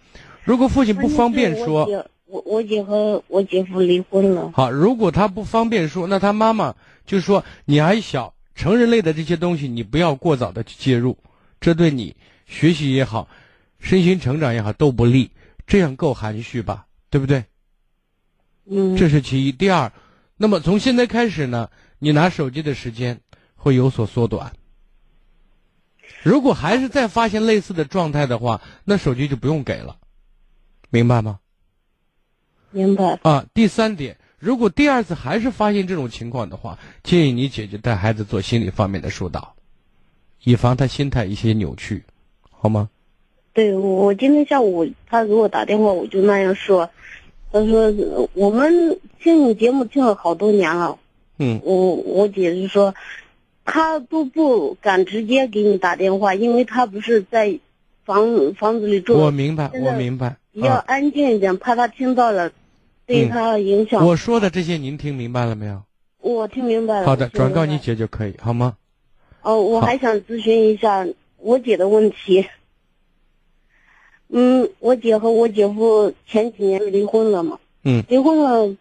[0.42, 1.87] 如果父亲不方便说，
[2.26, 4.50] 我我姐和我姐夫离婚了。
[4.53, 6.74] 好，如果他不方便说，那他妈妈
[7.11, 11.18] 就是说你还小，成人类的这些东西你不要过早的去介入，
[11.61, 12.14] 这对你
[12.46, 13.29] 学习也好，
[13.81, 15.33] 身心成长也好都不利，
[15.66, 16.87] 这样够含蓄吧？
[17.11, 17.46] 对不对？
[18.66, 18.96] 嗯。
[18.96, 19.90] 这是其一，第二。
[20.37, 21.68] 那么从现在开始呢，
[21.99, 23.20] 你拿手机的时间
[23.57, 24.53] 会有所缩短。
[26.23, 29.96] 如果还是再发现类似的状态的话，那手机就不用给了，
[30.90, 31.40] 明白吗？
[32.70, 33.18] 明白。
[33.25, 39.55] 啊，第三点，如果第二次还是发现这种情况的话，建议你姐姐带孩子做心理方面的疏导，
[40.42, 42.05] 以防他心态一些扭曲，
[42.50, 42.88] 好吗？
[43.53, 46.88] 对，我今天下午他给我打电话，我就那样说。
[47.53, 47.92] 他说
[48.33, 50.98] ：“我们听你节目听了好多年了，
[51.37, 52.94] 嗯，我我姐就说，
[53.64, 57.59] 他都不敢直接给你打电话，因为他不是在
[58.05, 59.18] 房房子里住。
[59.18, 62.53] 我明白，我明白，比较安静一点，怕他听到了，
[63.11, 64.07] 对他影响。
[64.07, 65.83] 我说的这些您听明白了没有？
[66.18, 67.07] 我听明白了。
[67.07, 68.77] 好的，转告你姐就可以，好吗？
[69.42, 71.07] 哦，我还想咨询一下
[71.38, 72.46] 我姐的问题。”
[74.33, 77.59] 嗯，我姐和我姐夫前几年离婚了嘛。
[77.83, 78.05] 嗯。
[78.09, 78.77] 离婚了，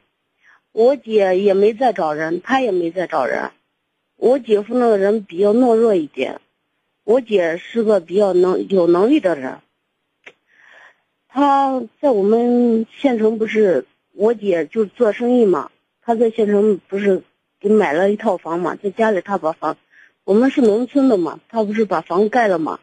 [0.73, 3.49] 我姐也没再找人，他也没再找人。
[4.15, 6.39] 我姐夫那个人比较懦弱一点，
[7.03, 9.59] 我姐是个比较能有能力的人。
[11.29, 15.69] 他在我们县城不是，我姐就做生意嘛。
[16.01, 17.23] 她在县城不是
[17.59, 19.77] 给买了一套房嘛，在家里她把房，
[20.23, 22.79] 我们是农村的嘛，她不是把房盖了嘛，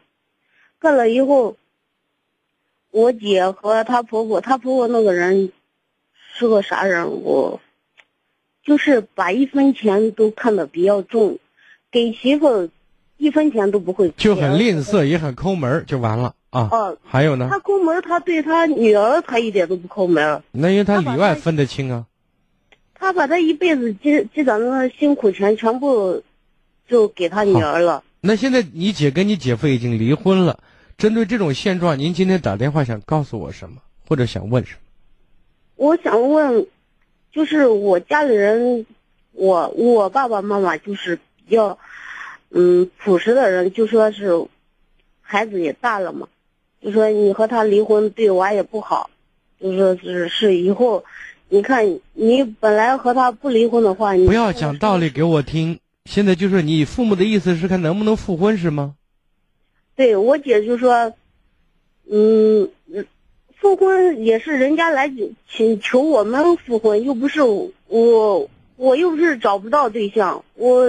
[0.79, 1.57] 盖了以后。
[2.89, 5.51] 我姐和她婆婆，她婆婆那个人
[6.33, 7.21] 是个啥人？
[7.21, 7.59] 我
[8.63, 11.37] 就是把一分钱都看得比较重，
[11.91, 12.71] 给媳妇
[13.17, 16.69] 一分钱都不会，就很吝啬，也很抠门，就完了啊。
[16.71, 17.47] 哦，还有呢？
[17.49, 20.43] 他抠门，他对他女儿，他一点都不抠门。
[20.51, 22.05] 那因为他里外分得清啊。
[22.93, 26.23] 他把他一辈子积积攒的辛苦钱全部
[26.87, 28.03] 就给他女儿了。
[28.21, 30.59] 那现在你姐跟你姐夫已经离婚了。
[30.97, 34.79] 针对这种现状，您今天打电话想告诉我什么，或者想问什么？
[35.75, 36.65] 我想问，
[37.31, 38.87] 就是我家里人，
[39.33, 41.77] 我我爸爸妈妈就是比较，
[42.49, 44.47] 嗯，朴实的人，就说是，
[45.21, 46.27] 孩子也大了嘛，
[46.81, 49.09] 就说你和他离婚对我也不好，
[49.59, 51.03] 就说是是以后，
[51.49, 55.79] 你看你本来和他不离婚的话，你不要讲道理给我听。
[56.05, 58.95] 现在就是你父母的意思是看能不能复婚是吗？
[59.95, 61.11] 对我姐就说，
[62.09, 62.69] 嗯，
[63.59, 65.11] 复婚也是人家来
[65.51, 70.85] 请求我们复婚，又不是我，我又不是找不到对象，我，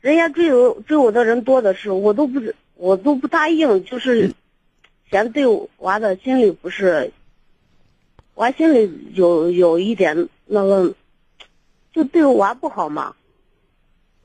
[0.00, 2.40] 人家追我追我的人多的是，我都不
[2.76, 4.32] 我都不答应，就是
[5.10, 5.44] 嫌对
[5.78, 7.12] 娃的心里不是，
[8.34, 10.94] 娃心里有有一点那个，
[11.92, 13.14] 就对娃不好嘛。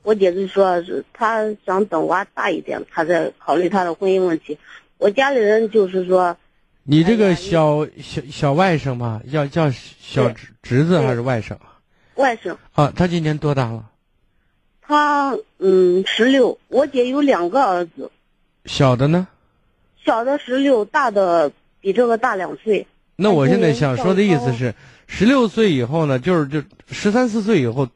[0.02, 4.58] 我姐就说是她想等娃大一点，她再考虑她的婚姻问题。
[4.98, 6.36] 我家里人就是说，
[6.82, 11.56] 你这个小小小外甥嘛，要叫小侄侄子还是外甥？
[12.16, 12.56] 外甥。
[12.72, 13.88] 啊，他今年多大了？
[14.80, 18.10] 他嗯十六，我姐有两个儿子，
[18.64, 19.28] 小的呢？
[20.04, 22.86] 小的十六，大的比这个大两岁。
[23.16, 24.74] 那我现在想说的意思是，
[25.06, 27.88] 十六岁以后呢，就是就十三四岁以后，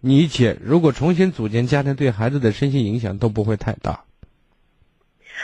[0.00, 4.04] 你姐如果重新组建家庭，对孩子的身心影响都不会太大。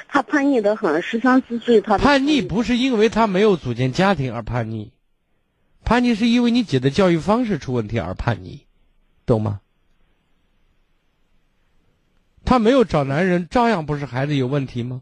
[0.09, 4.91] 他叛逆的很，十三四岁他叛逆不是因为他没有组建家庭而叛逆，
[5.85, 8.67] 叛逆是因为你姐的教育方式出问题而叛逆，
[9.25, 9.61] 懂吗？
[12.45, 15.01] 他没有找男人，照样不是孩子有问题吗？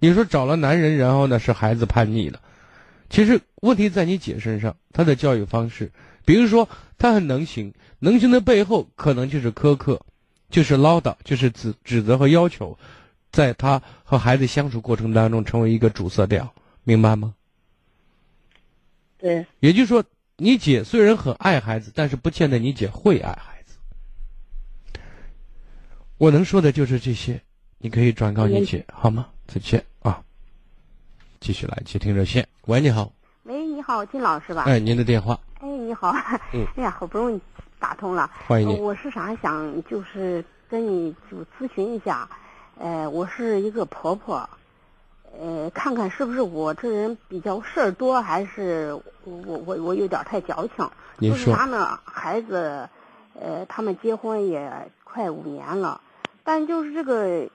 [0.00, 2.40] 你说找了男人，然后呢是孩子叛逆了？
[3.08, 5.92] 其实问题在你姐身上，她的教育方式，
[6.24, 10.00] 比如说她很能行，能行的背后可能就是苛刻，
[10.48, 12.76] 就是唠叨，就是指指责和要求。
[13.30, 17.34] 在她和孩子相处过程当中，成为一个主色调，明白吗？
[19.18, 20.02] 对，也就是说，
[20.36, 23.76] 你姐虽然很爱孩子，但是不见得你姐会爱孩子。
[26.16, 27.40] 我能说的就是这些，
[27.78, 29.28] 你可以转告你姐，好吗？
[29.46, 29.89] 再见啊！
[31.40, 32.46] 继续来接听热线。
[32.66, 33.10] 喂，你好。
[33.44, 34.64] 喂，你好，金老师吧？
[34.66, 35.40] 哎，您的电话。
[35.60, 36.14] 哎，你好。
[36.52, 36.66] 嗯。
[36.76, 37.40] 哎呀，好不容易
[37.78, 38.30] 打通了。
[38.46, 38.78] 欢迎你。
[38.78, 42.28] 我是啥想就是跟你就咨询一下。
[42.78, 44.46] 呃，我是一个婆婆，
[45.40, 48.92] 呃，看看是不是我这人比较事儿多，还是
[49.24, 50.90] 我我我有点太矫情？
[51.16, 51.98] 您说啥呢？
[52.04, 52.86] 孩子，
[53.40, 56.02] 呃，他们结婚也快五年了，
[56.44, 57.48] 但就是这个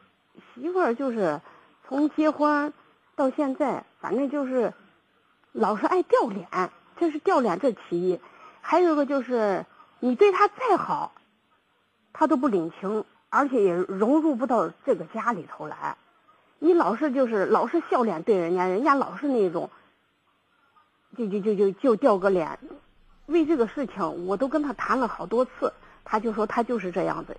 [0.56, 1.39] 媳妇儿，就是
[1.88, 2.74] 从结婚
[3.15, 4.73] 到现在，反正就是
[5.51, 8.19] 老是爱掉脸，这是掉脸这其一，
[8.62, 9.65] 还有一个就是
[9.99, 11.13] 你对他再好，
[12.13, 13.06] 他都不领情。
[13.28, 15.97] 而且也融入不到这个家里头来，
[16.60, 19.69] 你老是就是老是笑脸对人家，人家老是那种，
[21.17, 22.58] 就就就就就掉个脸。
[23.25, 25.73] 为这个事情，我都跟他谈了好多次，
[26.06, 27.36] 他就说他就是这样子。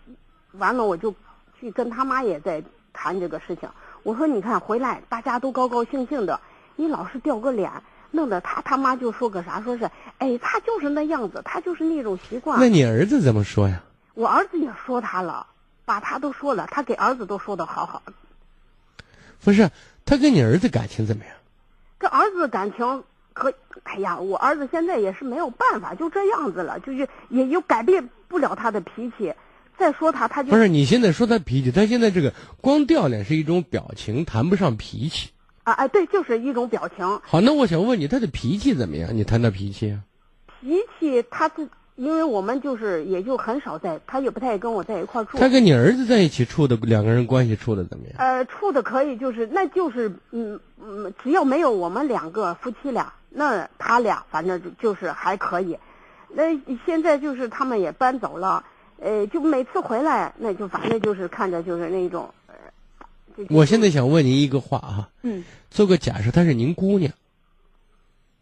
[0.53, 1.15] 完了，我就
[1.59, 2.63] 去跟他妈也在
[2.93, 3.71] 谈这个事情。
[4.07, 6.39] 我说你看回来大家都高高兴兴的，
[6.77, 7.69] 你老是掉个脸，
[8.13, 12.61] 弄得他他妈就说个啥，说是哎他就是那样子，他就是那种习惯。
[12.61, 13.83] 那你儿子怎么说呀？
[14.15, 15.45] 我儿子也说他了。
[15.85, 18.03] 把他都说了，他给儿子都说的好好。
[19.45, 19.71] 不是，
[20.05, 21.33] 他跟你儿子感情怎么样？
[21.99, 29.35] 跟儿子感情可，哎呀，我儿子现在也是没有办法，就这样子了，就是也又改变不了他的脾气。
[29.79, 35.31] 再说他，他就不是你现在说他脾气，他现在这个光掉脸是一种表情，谈不上脾气。
[35.65, 37.21] 啊哎，对，就是一种表情。
[37.25, 39.17] 好，那我想问你，他的脾气怎么样？
[39.17, 40.01] 你谈他脾气啊？
[40.61, 41.69] 脾气，他自。
[41.97, 45.39] 因为我们就是也就很少在，他也不太跟我在一块住。
[45.39, 48.17] 他跟你儿子在一起处的两个人关系处的怎么样？
[48.19, 55.79] 呃，处的可以，就是那就是嗯嗯，只要没有我们两个夫妻俩，那他俩反正就是还可以。
[56.29, 58.63] 那现在就是他们也搬走了，
[59.01, 62.29] 呃，就每次回来，那就反正就是看着就是那种。
[63.51, 67.13] 我现在想问您一个话啊，嗯，做个假设，她是您姑娘，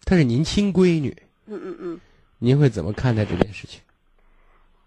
[0.05, 2.01] 她是您亲闺女，嗯嗯嗯。
[2.38, 3.81] 您会怎么看待这件事情？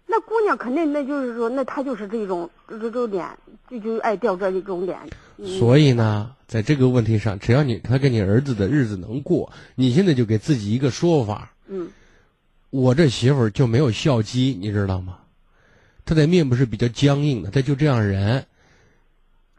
[0.06, 3.28] 那姑娘肯定，那就是说，那她就是这种这这种脸，
[3.68, 4.98] 就就爱掉这一种脸。
[5.58, 11.52] 所以呢，在这个问题上，只要你她跟你儿子的日子能过，你现在就给自己一个说法。
[11.66, 11.90] 嗯。
[12.70, 15.18] 我这媳妇儿就没有孝基，你知道吗？
[16.08, 18.46] 她的面部是比较僵硬的，他就这样人。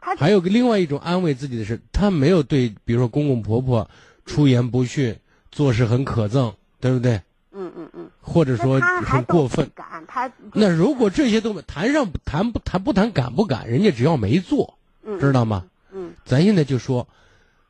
[0.00, 3.88] 还有个另外一种安慰自己的是，他没有对，比如说公公婆婆
[4.26, 5.16] 出言不逊，
[5.52, 7.20] 做事很可憎，对不对？
[7.52, 9.70] 嗯嗯嗯，或者说很过分。
[10.08, 13.68] 他那如果这些都谈上谈不谈不谈敢不敢？
[13.68, 14.76] 人家只要没做，
[15.20, 15.66] 知道吗？
[15.92, 17.06] 嗯，咱现在就说，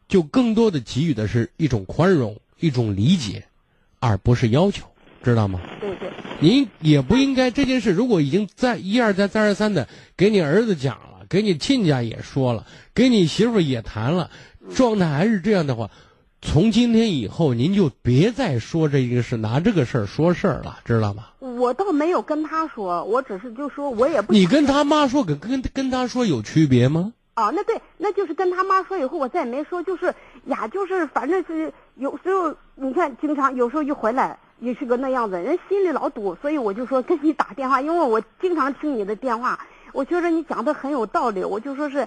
[0.09, 3.45] 就更多的给予的是一种宽容、一种理解，
[3.99, 4.87] 而不是要求，
[5.23, 5.61] 知道吗？
[5.83, 5.90] 对对。
[6.41, 14.31] 您也不应该这件事，如果已经在一而再、再而三的给你儿子讲了，给你亲家也说了，给你媳妇也谈了，
[14.75, 15.91] 状态还是这样的话。
[16.43, 21.25] 从今天以后，您就别再说这个事，拿这个事儿说事儿了，知道吗？
[21.41, 24.33] 我倒没有跟他说，我只是就说，我也不。
[24.33, 27.13] 你跟他妈说，跟跟跟他说有区别吗？
[27.35, 30.07] 啊，那对，那就是跟他妈说以后，我再也没说，就是
[30.47, 39.59] 呀，就是反正是有时候，你看，经常有时候一回来也是个那样子，人心里老堵，所以我就说跟你打电话，因为我经常听你的电话，
[39.93, 42.07] 我觉得你讲的很有道理，我就说是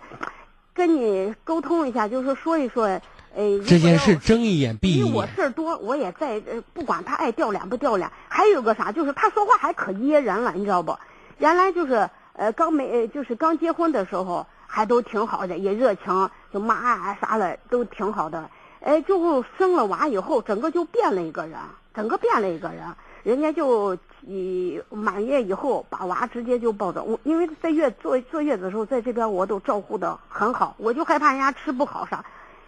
[0.73, 3.01] 跟你沟通一下，就是说说一说。
[3.35, 5.11] 哎，这件事睁一眼闭一眼。
[5.11, 8.07] 我事儿多，我也在呃，不管他爱掉脸不掉脸。
[8.29, 10.95] 还有个啥，就是他说话还可噎人了，你知道不？
[11.39, 18.47] 原来就是呃刚没，就是刚结婚的时候还都挺好的，也热情，就妈啊啥的都挺好的。
[18.81, 21.57] 哎，就生了娃以后，整个就变了一个人，
[21.93, 22.83] 整个变了一个人。
[23.23, 27.03] 人家就以满月以后把娃直接就抱走。
[27.03, 32.25] 我因为在月坐坐月子的时候，在这边我都照顾的很好，我就害怕人家吃不好啥，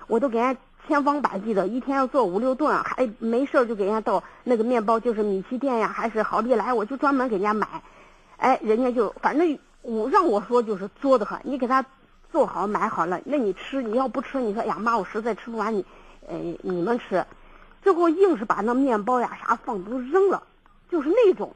[0.07, 7.67] 我都给人家千方百计的，一天要做五六顿，还没事儿就给人家到那个面包，就是米奇店呀，还是好利来，我就专门给人家买。
[8.37, 11.85] 哎，人家就反正我让我说就是作的很，你给他
[12.31, 15.85] 做好买好了，那你吃，你要不吃，你说哎呀妈，我实在吃不完，你，
[16.27, 17.25] 呃，你们吃，
[17.85, 20.41] 最后硬是把那面包呀啥放都扔了，
[20.91, 21.55] 就是那种。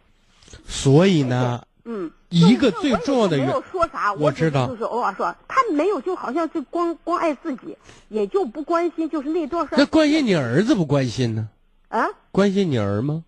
[0.68, 7.76] 所以呢，嗯，一个最重要的原没有说啥，我知道就是偶尔说，他没有就好像就光光爱自己，
[8.10, 11.50] 也就不关心，就是那段时那关心你儿子不关心呢？
[11.88, 13.24] 啊，关心你儿吗？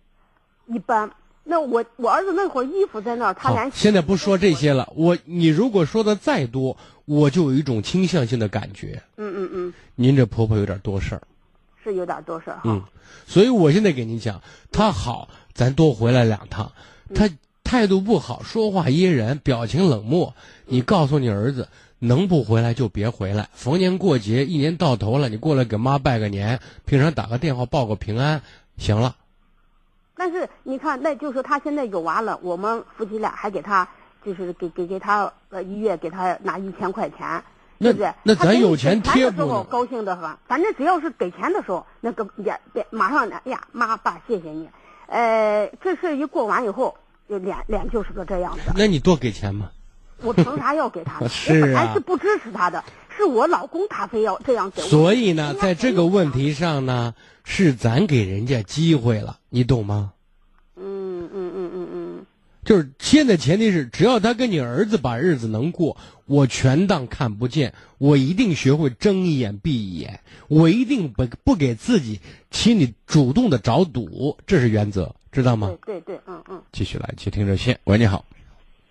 [0.66, 1.10] 一般。
[1.44, 4.88] 那我我儿子那会儿衣服在那儿，他好连，现在不说这些了。
[4.94, 9.02] 我你如果说的再多，我就有一种倾向性的感觉。
[9.16, 11.22] 嗯嗯嗯，您这婆婆有点多事儿，
[11.82, 12.62] 是有点多事儿哈。
[12.64, 12.82] 嗯，
[13.26, 16.72] 所以我现在给您讲，他好，咱多回来两趟；
[17.14, 17.28] 他
[17.64, 20.34] 态度不好，说话噎人，表情冷漠，
[20.66, 21.68] 你告诉你儿子，
[21.98, 23.48] 能不回来就别回来。
[23.52, 28.42] 逢年过节，一年到头了，你过来给妈拜个年，平常打个电话报个平安，
[28.76, 29.16] 行了。
[30.14, 33.88] 但是你看，那就是他现在有娃了，我们夫妻俩还给他，
[34.24, 37.42] 就是给给给他呃一月给他拿一千块钱，
[37.82, 38.14] 那对不对？
[38.22, 44.68] 那咱有钱给贴补高兴的很，反正只要是给钱的时候，那个也别马上哎呀妈爸谢谢你，
[45.08, 46.96] 呃这事一过完以后，
[47.28, 48.72] 就脸脸就是个这样子。
[48.76, 49.70] 那你多给钱嘛。
[50.24, 51.18] 我凭啥要给他？
[51.26, 52.84] 是啊我本来是不支持他的，
[53.16, 54.86] 是我老公他非要这样给我。
[54.86, 60.12] 所以呢在这个问题上呢，是咱给人家机会了，你懂吗？
[60.76, 61.11] 嗯，
[62.64, 65.96] 就是现在前提是，只要他跟你儿子把日子能过，
[66.26, 76.00] 我全当看不见，我一定学会睁一眼闭一眼，我一定不不给自己心里主动的找堵，这是原则，知道吗对？
[76.00, 76.62] 对对，嗯嗯。
[76.72, 78.24] 继续来接听热线，喂，你好，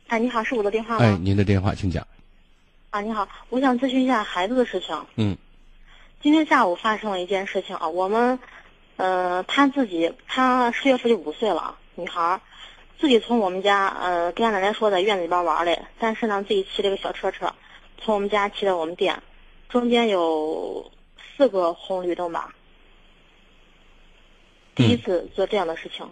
[0.07, 1.05] 哎，你好，是我的电话吗？
[1.05, 2.05] 哎，您的电话请讲。
[2.89, 5.01] 啊，你好，我想咨询一下孩子的事情。
[5.15, 5.37] 嗯
[6.21, 8.37] 今天下午发生了一件事情啊，我们，
[8.97, 12.41] 呃，他自己，他十月份就五岁了，女孩儿，
[13.01, 17.51] 自己从我们家，呃，跟俺奶奶说在院子里边玩嘞，但是呢，自己骑了个小车车，
[17.97, 19.23] 从我们家骑到我们店，
[19.69, 20.91] 中间有
[21.35, 22.53] 四个红绿灯吧。
[24.75, 26.07] 第一次做这样的事情，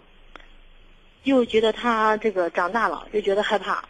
[1.22, 3.84] 又觉得他这个长大了，又觉得害怕。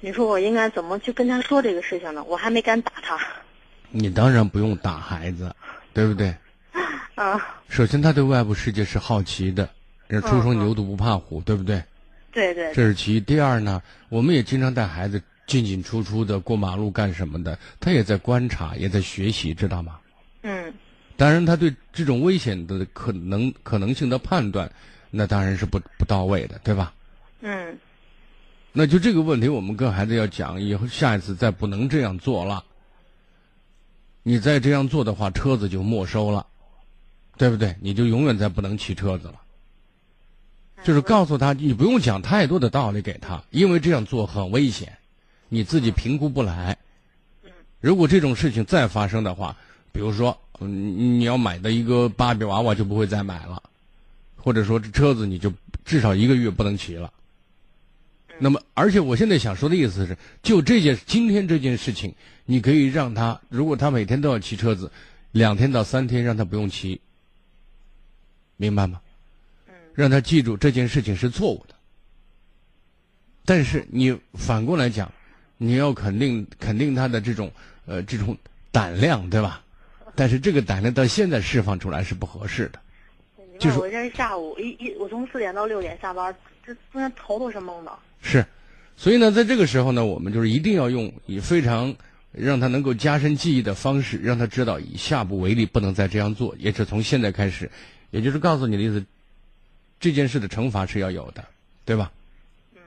[0.00, 2.24] 你说我应该怎么去跟他说这个事情呢？
[2.24, 3.16] 我还没敢打他。
[3.90, 5.54] 你当然不用打孩子，
[5.94, 6.34] 对不对？
[7.14, 9.70] 啊，首先，他对外部世界是好奇的，
[10.08, 11.80] 人初生牛犊不怕虎，对不对？
[12.32, 13.20] 对对这是其一。
[13.20, 19.98] 第二呢，我们也经常带孩子进进出出的过马路干什么的，他也在观察，也在学习，知道吗？
[20.42, 20.72] 嗯
[21.16, 24.70] 当然，他对这种危险的可能可能性的判断，
[25.10, 26.94] 那当然是不不到位的，对吧？
[27.40, 27.78] 嗯
[28.72, 32.64] 那就这个问题，我们跟孩子要讲，以后下一次再不能这样做了。
[34.22, 36.46] 你再这样做的话，车子就没收了，
[37.36, 37.74] 对不对？
[37.80, 39.34] 你就永远再不能骑车子了。
[40.82, 44.96] 就是告诉他，你不用讲太多的道理给他，因为这样做很危险，
[45.48, 46.76] 你自己评估不来。
[47.80, 49.56] 如果这种事情再发生的话，
[49.92, 53.62] 比如说，嗯，你要买的一个芭比娃娃就不会再买了，
[54.36, 55.52] 或者说这车子你就
[55.84, 57.12] 至少一个月不能骑了。
[58.38, 62.14] 那么，而且我现在想说的意思是，就这件今天这件事情，
[62.46, 64.90] 你可以让他，如果他每天都要骑车子，
[65.32, 67.00] 两天到三天让他不用骑，
[68.56, 69.00] 明白吗？
[69.94, 71.74] 让他记住这件事情是错误的。
[73.44, 75.10] 但是你反过来讲，
[75.56, 77.50] 你要肯定肯定他的这种
[77.86, 78.36] 呃这种
[78.70, 79.62] 胆量，对吧？
[80.14, 82.80] 但是这个胆量到现在释放出来是不合适的。
[83.58, 86.34] 就是我这下午一一我从四点到六点下班，
[86.64, 87.92] 这中间头都是懵的。
[88.20, 88.44] 是，
[88.96, 91.94] 所以呢，在这个时候呢，我们就是一定要用以非常
[92.32, 96.54] 让他能够加深记忆的方式，让他知道以下不为例，不能再这样做。
[96.58, 97.70] 也是从现在开始，
[98.10, 99.04] 也就是告诉你的意思，
[100.00, 101.44] 这件事的惩罚是要有的，
[101.84, 102.10] 对吧？
[102.74, 102.80] 嗯，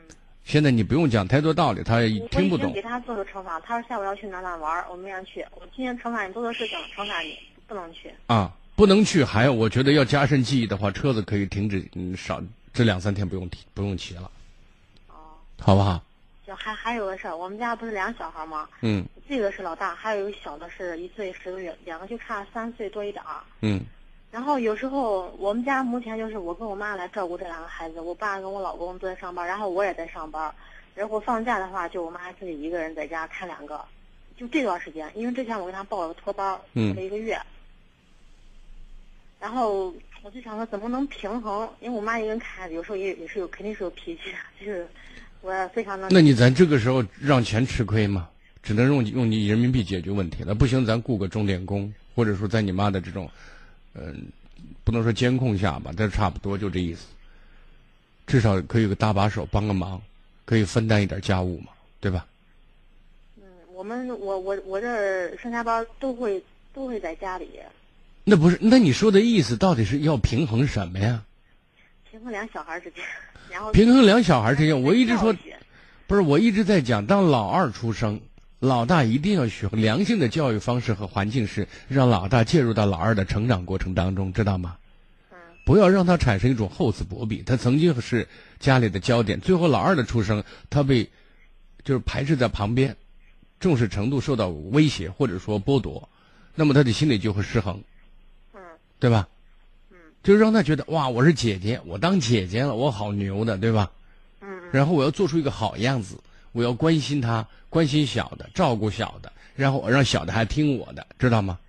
[0.43, 2.81] 现在你不用讲太多道理，他也听不懂已经给。
[2.81, 5.45] 他做了惩罚，他说下午要去哪哪玩，我没让去。
[5.55, 7.37] 我今天惩罚你做的事情，惩罚你
[7.67, 8.11] 不能去。
[8.25, 9.23] 啊，不能去。
[9.23, 12.41] 还有，我觉得要加深记忆的话，车子可以停止，嗯，少
[12.73, 14.31] 这两三天不用提，不用骑了，
[15.07, 16.03] 哦，好不好？
[16.45, 18.67] 就还还有个事儿，我们家不是俩小孩吗？
[18.81, 23.41] 嗯这个是老大，还有一个小的是一岁十个月，两个就差三岁多一点儿。
[23.61, 23.79] 嗯
[24.33, 30.51] 然后有时候我们家目前就是我跟我妈来照顾这两个孩子，我爸跟我老公都在上班，然后我也在上班。
[30.95, 33.79] 然后放假的话，就我妈自己一个人在家看两个。
[34.35, 37.39] 就这段时间，因为之前我给他报了个托班，嗯了一个月。
[39.39, 41.69] 然后我就想说怎么能平衡？
[41.79, 44.21] 因为我妈一个人看，有时候也也是有肯定是有脾气，
[44.59, 44.87] 就是
[45.41, 46.07] 我非常的。
[46.09, 48.27] 那你咱这个时候让钱吃亏吗？
[48.63, 50.55] 只能用用你人民币解决问题了。
[50.55, 53.29] 不行，咱雇个钟点工，或者说在你妈的这种，
[53.95, 54.25] 嗯，
[54.83, 57.05] 不能说监控下吧，但是差不多就这意思。
[58.25, 60.01] 至少可以有个搭把手，帮个忙，
[60.45, 61.67] 可以分担一点家务嘛，
[61.99, 62.25] 对吧？
[63.37, 66.41] 嗯，我们我我我这上下班都会
[66.73, 67.49] 都会在家里。
[68.23, 68.57] 那不是？
[68.61, 71.23] 那你说的意思到底是要平衡什么呀？
[72.09, 73.03] 平衡两小孩之间，
[73.49, 75.35] 然后平衡两小孩之间，我一直说，
[76.07, 78.19] 不是，我一直在讲，当老二出生。
[78.63, 84.77] 老大一定要学良性的教育方式和环境是让老大介入到老二的成长过程当中，知道吗？
[85.65, 87.41] 不要让他产生一种厚此薄彼。
[87.41, 88.25] 他曾经是
[88.61, 91.09] 家里的焦点，最后老二的出生，他被
[91.83, 92.95] 就是排斥在旁边，
[93.59, 96.07] 重视程度受到威胁或者说剥夺，
[96.55, 97.83] 那么他的心理就会失衡，
[98.53, 98.61] 嗯，
[98.97, 99.27] 对吧？
[99.91, 103.91] 嗯，就让他觉得哇，我是姐姐，我当姐姐了，我好牛的，对吧？
[104.39, 106.17] 嗯，然后我要做出一个好样子。
[106.53, 111.59] 我要关心他，关心小的，照顾小的，然后我让小的还听我的，知道吗？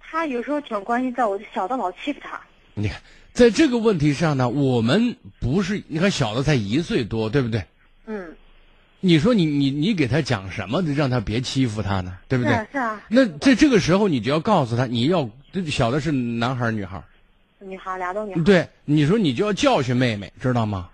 [0.00, 2.40] 他有时候挺关心，在我小的老欺负他。
[2.74, 3.00] 你看，
[3.32, 7.64] 在这个问题上呢，我们不是你看小的才一岁多，对不对？
[8.06, 8.34] 嗯。
[9.04, 12.16] 你说你你你给他讲什么，让他别欺负他呢？
[12.28, 12.52] 对不对？
[12.70, 13.02] 是啊。
[13.08, 15.28] 那在这个时候，你就要告诉他，你要
[15.66, 17.02] 小的是男孩女孩？
[17.58, 18.42] 女孩，俩都女孩。
[18.42, 20.88] 对，你说你就要教训妹妹，知道吗？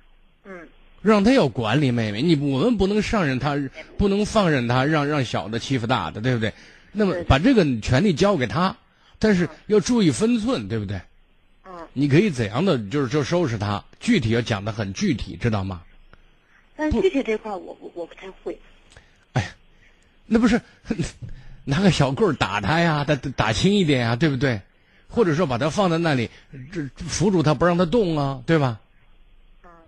[1.02, 1.10] 嗯。
[1.10, 3.56] 让他要管理妹妹，你我们不能上任他，
[3.96, 6.52] 不能放任他让让小的欺负大的，对不对？
[6.92, 8.76] 那么把这个权利交给他，
[9.18, 11.00] 但是要注意分寸，对不对？
[11.66, 11.86] 嗯。
[11.92, 15.82] 你可以怎样的就是就收拾他，具体要讲的很具体，知道吗？
[16.76, 18.58] 但具体这块我我我不太会。
[19.34, 19.48] 哎呀，
[20.26, 20.60] 那不是
[21.64, 24.60] 拿个小棍打他呀，打打轻一点呀，对不对？
[25.08, 26.28] 或者说把他放在那里，
[26.72, 28.80] 这扶住他不让他动啊，对吧？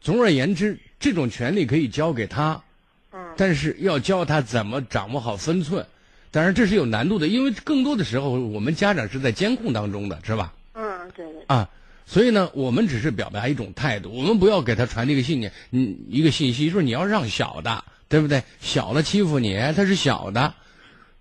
[0.00, 0.78] 总而言之。
[1.00, 2.62] 这种权利可以交给他，
[3.10, 5.84] 嗯，但是要教他怎么掌握好分寸，
[6.30, 10.52] 当然这是有难度的，因为更多的时候我们家长是在监控当中的，是吧？
[10.74, 11.42] 嗯，对对。
[11.46, 11.68] 啊，
[12.06, 18.42] 所以呢，我们只是表达一种态度，我们不要给他传递一个信念，嗯，一个信息，就是你要让小的，对不对？
[18.60, 20.54] 小的欺负你，他是小的，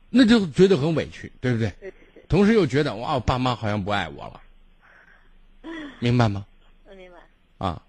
[0.09, 1.69] 那就觉得很委屈，对不对？
[1.79, 2.23] 对对对。
[2.27, 4.41] 同时又觉得哇，我爸妈好像不爱我了，
[5.99, 6.45] 明白吗？
[6.87, 7.17] 我明白。
[7.65, 7.81] 啊，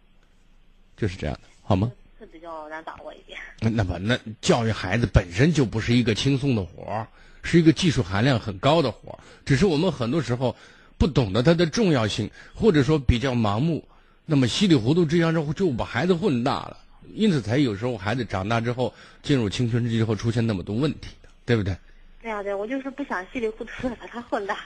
[0.97, 1.41] 就是这样的。
[1.71, 1.93] 好吗？
[2.19, 3.39] 是比较难把握一点。
[3.61, 7.07] 那么，那教育孩子本身就不是一个轻松的活儿，
[7.45, 9.19] 是一个技术含量很高的活儿。
[9.45, 10.57] 只是我们很多时候
[10.99, 13.87] 不懂得它的重要性，或者说比较盲目，
[14.27, 16.77] 那么稀里糊涂这样就就把孩子混大了。
[17.15, 18.93] 因此，才有时候孩子长大之后
[19.23, 21.77] 进入青春期之后出现那么多问题的，对不对？
[22.21, 24.59] 对呀，对，我就是不想稀里糊涂的把他混大。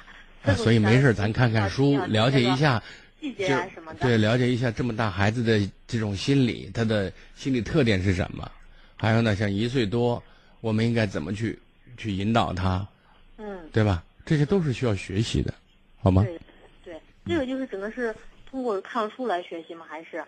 [0.57, 2.83] 所以没事，咱看看书，了解一下。
[3.25, 8.51] 细节啊什么的，对，了解一下这么大孩子的这种心理，他的心理特点是什么？
[8.97, 10.23] 还有呢，像一岁多，
[10.61, 11.59] 我们应该怎么去
[11.97, 12.87] 去引导他？
[13.39, 14.05] 嗯，对吧？
[14.27, 15.55] 这些都是需要学习的，
[16.03, 16.23] 好吗？
[16.23, 16.39] 对，
[16.85, 18.15] 对，这个就是只能是
[18.51, 19.87] 通过看书来学习吗？
[19.89, 20.23] 还是？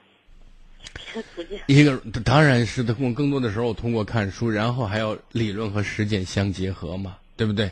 [1.66, 7.70] 一个当然是通过更多的时候通过看书，然后还要理论和实践相结合嘛，对不对？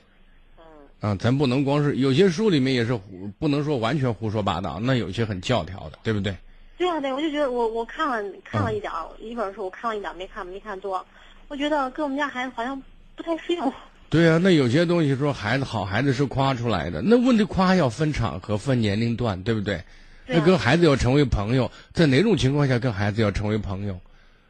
[1.05, 6.35] 啊，咱不能光是有些书里面也是胡，不能说完全胡说八道，那有些很教条的，对不对？
[6.79, 8.91] 对啊，对，我就觉得我我看了看了一点
[9.21, 11.05] 一本书我看了一点没看没看多，
[11.49, 12.83] 我觉得跟我们家孩子好像
[13.15, 13.71] 不太适用。
[14.09, 19.83] 对啊，那有些东西说孩子好孩子是夸出来的，那问题夸要分场合、分年龄段，对不对？
[20.27, 24.01] 那跟孩子要成为朋友，在哪种情况下跟孩子要成为朋友？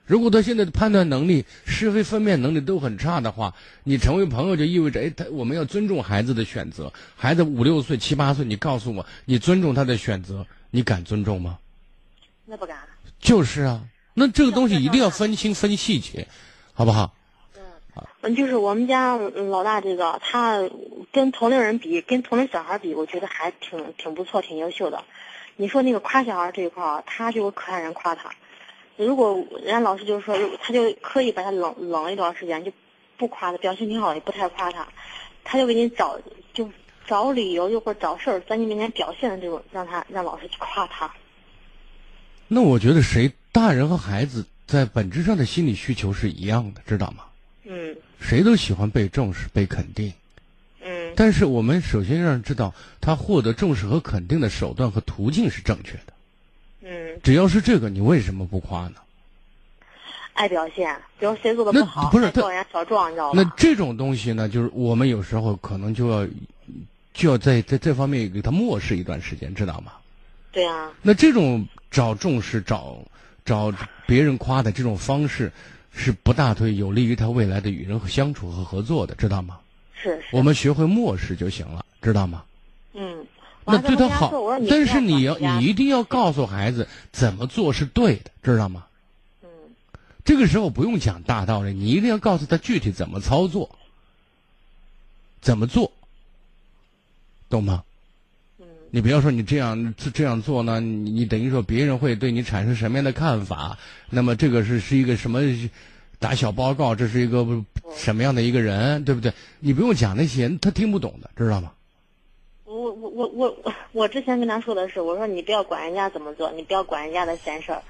[0.07, 6.93] 如果他现在的判断能力、是非分辨能力都很差的话，你成为朋友就意味着，哎，他我们要尊重孩子的选择。
[7.17, 11.59] 孩子五六岁、七八岁，你告诉我，你尊重他的选择，你敢尊重吗？
[12.45, 12.77] 那不敢。
[13.19, 13.81] 就是啊，
[14.13, 16.29] 那这个东西一定要分清分细节，
[16.75, 17.15] 好不好？
[18.21, 20.69] 嗯，就是我们家老大这个，他
[21.13, 25.03] 跟同龄人比，跟同龄小孩比，我觉得还挺挺不错，挺优秀的。
[25.57, 28.31] 你说那个夸小孩这一块他就可爱人夸他。
[28.97, 32.73] 如果人家老师就是说，他就刻意把他冷冷一段时间，就
[33.17, 34.87] 不夸他，表现挺好，也不太夸他，
[35.43, 36.19] 他就给你找
[36.53, 36.71] 就
[37.07, 41.13] 找理由，又或者找事儿在你面前表现的这种，让他让老师去夸他。
[42.49, 47.25] 那我觉得谁大人和孩子在本质上的心理需求是一样的，知道吗？
[47.65, 47.97] 嗯。
[48.21, 50.11] 谁都喜欢被重视、被肯定。
[50.83, 51.13] 嗯。
[51.15, 56.14] 但是我们首先让人知道，他获得重视和肯定的手段和途径是正确的。
[57.15, 58.95] 嗯，只要是这个，你为什么不夸呢？
[60.33, 63.41] 爱表现，比如谁做的不好，不是状元小状，你知道吗？
[63.41, 66.27] 那这种东西呢，就是我们有时候可能就要
[67.13, 69.93] 就要在在这方面给他漠视一段时间，知道吗？
[70.51, 72.99] 对啊，那这种找重视、找
[73.45, 73.73] 找
[74.07, 75.53] 别人夸的这种方式，
[75.93, 79.59] 是不大对，有利于他未来的与人相处和合作的，知道吗？
[79.95, 80.37] 是是。
[80.37, 82.43] 我们学会漠视就行了，知道吗？
[82.93, 83.25] 嗯。
[83.67, 84.33] 那对他好，
[84.69, 88.85] 但是你要你一定要告诉孩子怎么做是对的，知道吗？
[89.43, 89.49] 嗯。
[90.25, 93.79] 这个时候不用讲大道理，你一定要告诉他具体怎么操作，
[95.41, 95.93] 怎么做，
[97.49, 97.85] 懂吗？
[98.59, 98.67] 嗯。
[98.91, 103.79] 你不要说你这样这样做呢，你你等于说别人会对你产生什么样的看法？
[104.11, 105.41] 那么这个是是一个什么
[106.19, 106.95] 打小报告？
[106.95, 107.47] 这是一个
[107.97, 109.05] 什么样的一个人？
[109.05, 109.33] 对不对？
[109.61, 111.73] 你不用讲那些，他听不懂的，知道吗？
[112.75, 113.29] 我我我
[113.65, 117.81] 我我之前跟他说的是，我说你不要管人家怎么做，你不要管人家的闲事儿。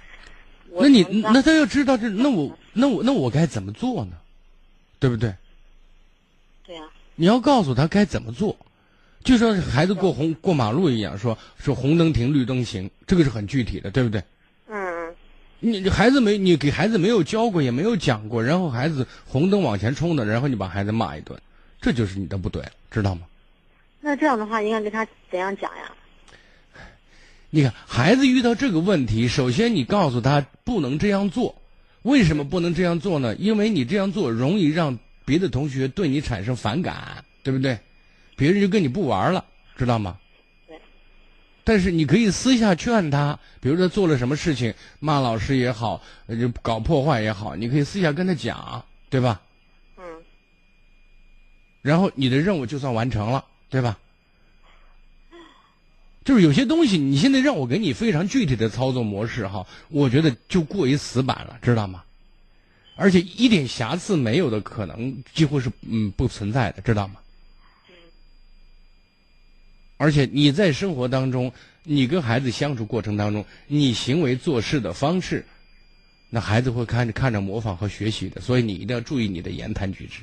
[0.70, 4.12] 那你那他要知道这，那我那我那我该怎么做呢？
[4.98, 5.34] 对不对？
[6.66, 6.82] 对呀。
[7.16, 8.56] 你要告诉他该怎么做，
[9.22, 14.22] 就像孩子过红过马路一样，说说红灯停，绿灯行，这个是很具体的，对不对？
[14.68, 15.14] 嗯。
[15.60, 21.40] 你孩子没你给孩子没有教过，也没有讲过，然后孩子红灯往前冲的，然后你把孩子骂一顿，
[21.80, 23.22] 这就是你的不对，知道吗？
[24.04, 25.90] 那这样的话，应该给他怎样讲呀？
[27.48, 31.54] 你看，孩子遇到这个问题，首先你告诉他不能这样做。
[32.02, 33.34] 为什么不能这样做呢？
[33.36, 37.78] 因为你这样做容易让别的同学对你产生反感，对不对？
[38.36, 39.42] 别人就跟你不玩了，
[39.74, 40.18] 知道吗？
[40.68, 40.78] 对。
[41.64, 49.40] 但是你可以私下劝他，比如说做了什么事情，骂老师也好，就搞破坏也好，你可以私下跟他讲，对吧？
[49.96, 50.04] 嗯。
[51.80, 53.42] 然后你的任务就算完成了。
[53.74, 53.98] 对吧？
[56.24, 62.04] 就是有些东西，你现在让我给你非常具体的操作模式哈，我觉得就过于死板了，知道吗？
[62.94, 67.16] 而且一点瑕疵没有的可能几乎是嗯不存在的，知道吗？
[69.96, 71.52] 而且你在生活当中，
[71.82, 75.44] 你跟孩子相处过程当中，你行为做事的方式，
[76.30, 80.20] 那孩子会看着看着模仿和学习的，所以你一定要注意你的言谈举止。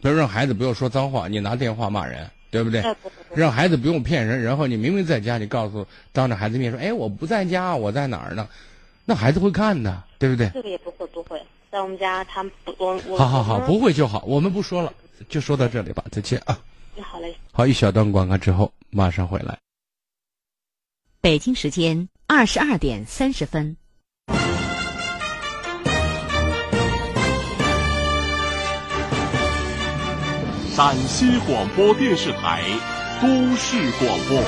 [0.00, 2.82] 比如让孩子不要说脏话，你拿电话骂人，对不对？
[3.34, 8.48] 让孩子不用骗人，然后你明明在家，你告诉当着孩子面说：“哎，我不在家，我在哪儿呢？”
[9.04, 10.50] 那孩子会看的，对不对？
[10.54, 13.18] 这个也不会，不会，在我们家他们不我我。
[13.18, 14.92] 好好好，不会就好，我们不说了，
[15.28, 16.58] 就说到这里吧，再见啊。
[17.00, 17.34] 好嘞。
[17.52, 19.58] 好，一小段广告之后马上回来。
[21.20, 23.76] 北京时间二十二点三十分。
[30.78, 32.62] 陕西广播电视台
[33.20, 33.26] 都
[33.56, 34.40] 市广播。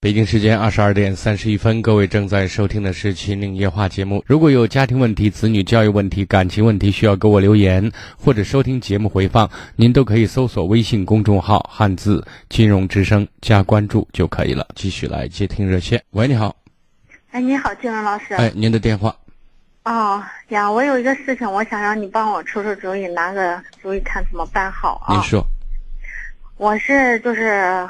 [0.00, 4.20] 北京时间二十二点三十一分，各位正在收听的是《秦岭夜话》节目。
[4.26, 14.66] 如果有家庭问题、子女教育问题、感情问题，需要给我留言或者收听节目回放，您都可以搜索微信公众号“汉字金融之声”加关注就可以了。
[14.74, 16.02] 继续来接听热线。
[16.10, 16.56] 喂，你好。
[17.30, 18.34] 哎，你好，金融老师。
[18.34, 19.14] 哎，您的电话。
[19.88, 25.16] 哦呀，我有一个事情，我想让你帮我出出主意，拿个主意看怎么办好啊？
[25.16, 25.42] 你说。
[26.58, 27.88] 我是就是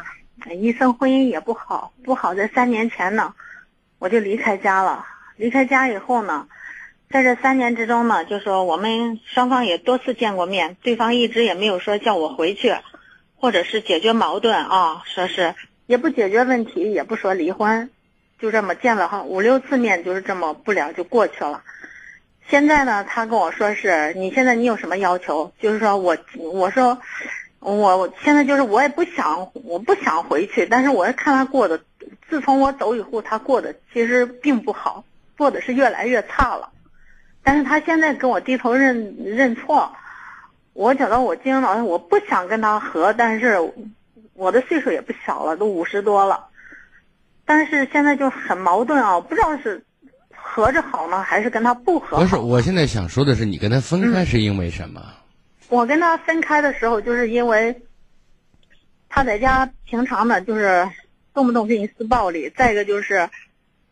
[0.61, 3.35] 一生婚姻也不好，不好在三年前呢，
[3.99, 5.05] 我就离开家了。
[5.35, 6.47] 离开家以后呢，
[7.11, 12.77] 在这三年之中呢，就说我们双方也多次见过面，对方一直也没有说叫我回去，
[13.35, 17.91] 或者是解决矛盾啊，说是也不解决问题，也不说离婚，
[18.39, 21.61] 就这么见了哈五六次面，就是这么不了就过去了。
[22.49, 25.53] 现在呢，他跟我说是你现在你有什么要求？
[25.61, 26.99] 就是说我我说
[27.61, 31.79] 我现在就是我也不想我不想回去，但是我看他过的，
[32.31, 35.05] 自从我走以后，他过得其实并不好，
[35.37, 36.71] 过的是越来越差了。
[37.43, 39.95] 但是他现在跟我低头认认错，
[40.73, 43.59] 我觉得我金融老师我不想跟他和，但是
[44.33, 46.47] 我的岁数也不小了，都五十多了，
[47.45, 49.85] 但是现在就很矛盾啊，不知道是。
[50.51, 52.19] 合着好呢，还是跟他不合？
[52.19, 55.03] 不是，我现在想说的是，你跟他分开是因为什么？
[55.69, 57.83] 我跟他分开的时候，就是因为
[59.09, 60.89] 他在家平常呢，就是
[61.35, 62.51] 动不动给你施暴力。
[62.57, 63.29] 再一个就是，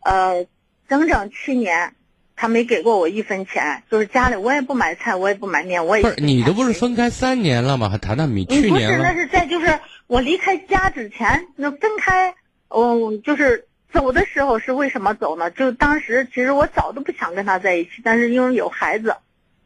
[0.03, 0.45] 呃，
[0.89, 1.93] 整整去年
[2.35, 7.87] 他没给过我一分钱，就是家里我也不买菜，我也不买面，我也不是你都不是分开三年了吗？
[7.87, 8.97] 还谈谈你去年了？
[8.97, 12.33] 不是，那是在就是我离开家之前，那分开，
[12.67, 13.65] 哦，就是。
[13.97, 15.49] 走的时候是为什么走呢？
[15.49, 19.15] 就当时其实我早都不想跟他在一起，但是因为有孩子，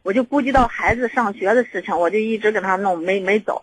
[0.02, 3.62] 我就顾及到孩子上学的事情，我就一直跟他弄，没没走。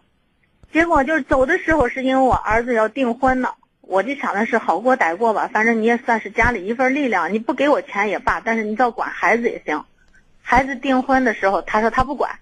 [0.71, 9.83] 结果就是走的时候是因为我儿子要订婚了，我就想的是好过歹过吧，反正你也算是家里一份力量，你不给我钱也罢，但是你只要管孩子也行。
[10.43, 12.37] 孩子订婚的时候，他说他不管。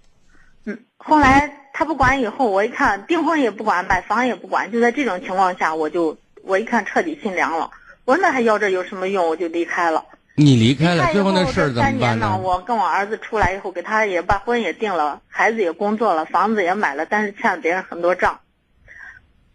[0.66, 7.72] 嗯，后来他不管以后，我一看订婚也不管，买房也不管，就在这种情况下，我就我一看彻底心凉了。
[8.08, 9.28] 我说那还要这有什么用？
[9.28, 10.02] 我就离开了。
[10.36, 12.40] 你离开了，最后那事儿怎么办三年呢？
[12.42, 18.40] 我跟我儿子出来以后，给他也把婚也定了，孩子也工作了，房子也买了，但是欠了别人很多账。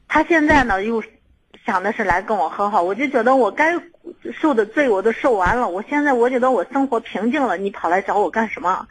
[0.06, 1.02] 他现在呢，又
[1.64, 3.72] 想的是来跟我和好，我就觉得我该
[4.38, 8.86] 受的罪我都受完了，我现在我觉得我生活平静了，你跑来找我干什么？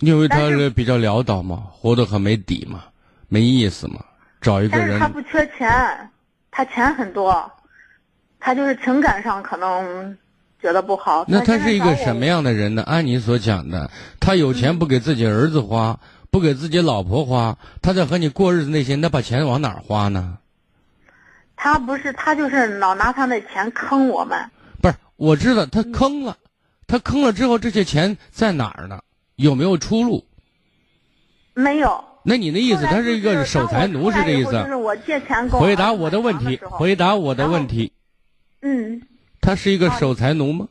[0.00, 2.84] 因为他是比较潦倒嘛，活得很没底嘛，
[3.28, 4.04] 没意思嘛，
[4.42, 6.10] 找一个人但是他不缺钱，
[6.50, 7.50] 他钱很多，
[8.44, 10.18] 他就是情感上可能
[10.60, 11.24] 觉得不好。
[11.26, 12.82] 那他是一个什么样的人呢？
[12.82, 13.90] 按你所讲的，
[14.20, 15.98] 他有钱不给自己儿子花，
[16.30, 20.36] 不给自己老婆花，他在和你过日子那些，那把钱往哪儿花呢？
[21.56, 24.38] 他不是，他就是老拿他那钱坑我们。
[24.82, 26.36] 不是，我知道他嗯坑了，
[26.86, 29.00] 他坑了之后，这些钱在哪儿呢？
[29.36, 30.26] 有没有出路？
[31.54, 32.04] 没有。
[32.24, 34.50] 那你的意思，他是一个守财奴，是这意思
[35.48, 37.93] 回答我的问题，回答我的问题。
[38.64, 39.00] 嗯
[39.40, 40.66] 他是一个守财奴吗？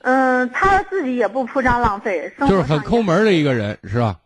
[0.00, 4.18] 嗯，他自己也不铺张浪费，就是很抠门的一个人，是吧？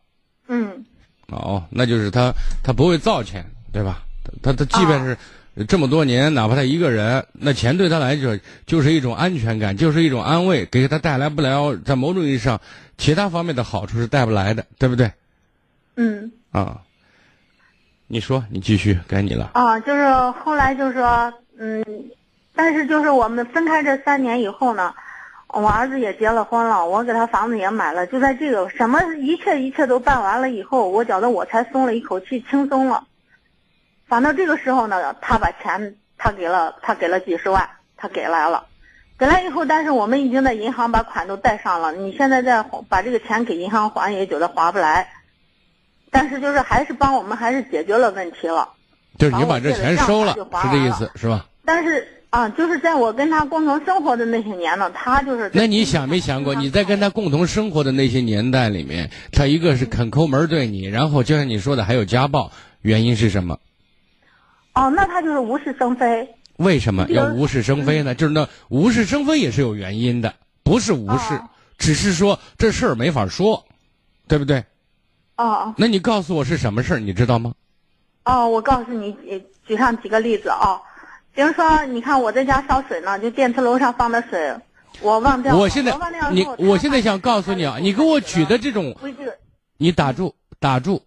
[0.46, 0.86] 嗯
[1.28, 2.32] 哦，那就是他，
[2.62, 4.02] 他不会造钱，对吧？
[4.42, 12.60] 他他他即便是这么多年，哪怕他一个人，那钱对他来说就是一种安全感，就是一种安慰，给他带来不了在某种意义上
[12.96, 15.10] 其他方面的好处是带不来的，对不对？
[15.96, 16.80] 嗯啊，
[18.06, 19.50] 你说，你继续，该你了。
[19.54, 20.08] 啊，就是
[20.44, 21.84] 后来就是说嗯，
[22.56, 24.94] 但是就是我们分开这三年以后呢，
[25.48, 33.04] 我儿子也结了婚了，我给他房子也买了，就在这个什么一切一切都办完了以后，我觉得我才松了一口气，轻松了。
[34.08, 38.64] 反正这个时候呢，他把钱他给了，他给了几十万，他给来了，
[39.18, 45.08] 给来以后，但是我们已经在银行把款都贷上了，你现在再把这个钱给银行还，也觉得划不来。
[46.10, 48.70] 但是就是还是帮我们还是解决了问题了。
[49.18, 51.44] 就是你把这钱收了，把我借的账就还完是这意思，是吧？
[51.64, 63.58] 但是啊，就是在我跟他共同生活的那些年呢，他就是那你想没想过，你在跟他共同生活的那些年代里面，他一个是肯抠门对你，然后就像你说的还有家暴，原因是什么？
[64.74, 66.28] 哦，那他就是无事生非。
[66.58, 68.14] 为什么要无事生非呢？
[68.14, 73.64] 就是那无事生非也是有原因的，不是无事，哦只是说这事儿没法说，
[74.28, 74.62] 对不对？
[75.36, 77.54] 哦那你告诉我是什么事儿，你知道吗？
[78.24, 80.80] 哦，我告诉你，呃举上几个例子啊、
[81.36, 84.56] 比如说，你看我在家烧水呢，就电磁炉上放的水，
[85.02, 85.60] 我忘掉了。
[85.60, 85.94] 我现在
[86.56, 88.96] 我现在想告诉你啊，你给我举的这种，
[89.76, 91.02] 你打住打住，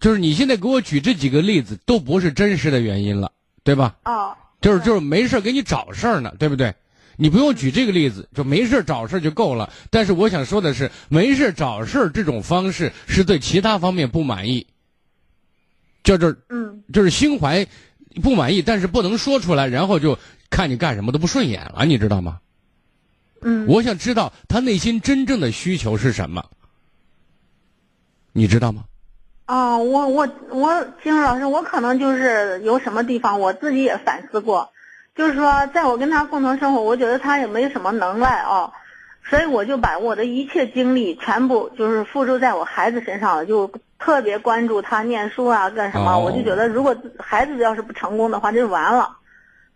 [0.00, 3.32] 就是你现在给我举这几个例子都不是真实的原因了，
[3.64, 3.96] 对吧？
[4.04, 6.72] 哦，就是就是没事儿给你找事儿呢，对不对？
[7.16, 9.68] 你不用举这个例子，就没事儿找事儿就够了。
[9.90, 14.68] 但是我想说的是，没事儿找事儿这种方式是对其他方面不满意，
[16.04, 17.66] 就是嗯就是心怀
[18.22, 20.18] 不满意，但是不能说出来，然后就
[20.50, 22.40] 看你干什么都不顺眼了，你知道吗？
[23.42, 26.44] 嗯，我想知道他内心真正的需求是什么，
[28.32, 28.84] 你知道吗？
[29.46, 34.70] 哦，我我我，金老师，我可能就是有什么地方我自己也反思过，
[35.16, 38.72] 就是说，在我跟他共同生活，我觉得他也没什么能耐啊，
[39.28, 49.16] 所以我就把我的一切精力全部就是付出在我孩子身上了，就特别关注他念书啊干什么，哦我就觉得如果孩子要是不成功的话，这就完了。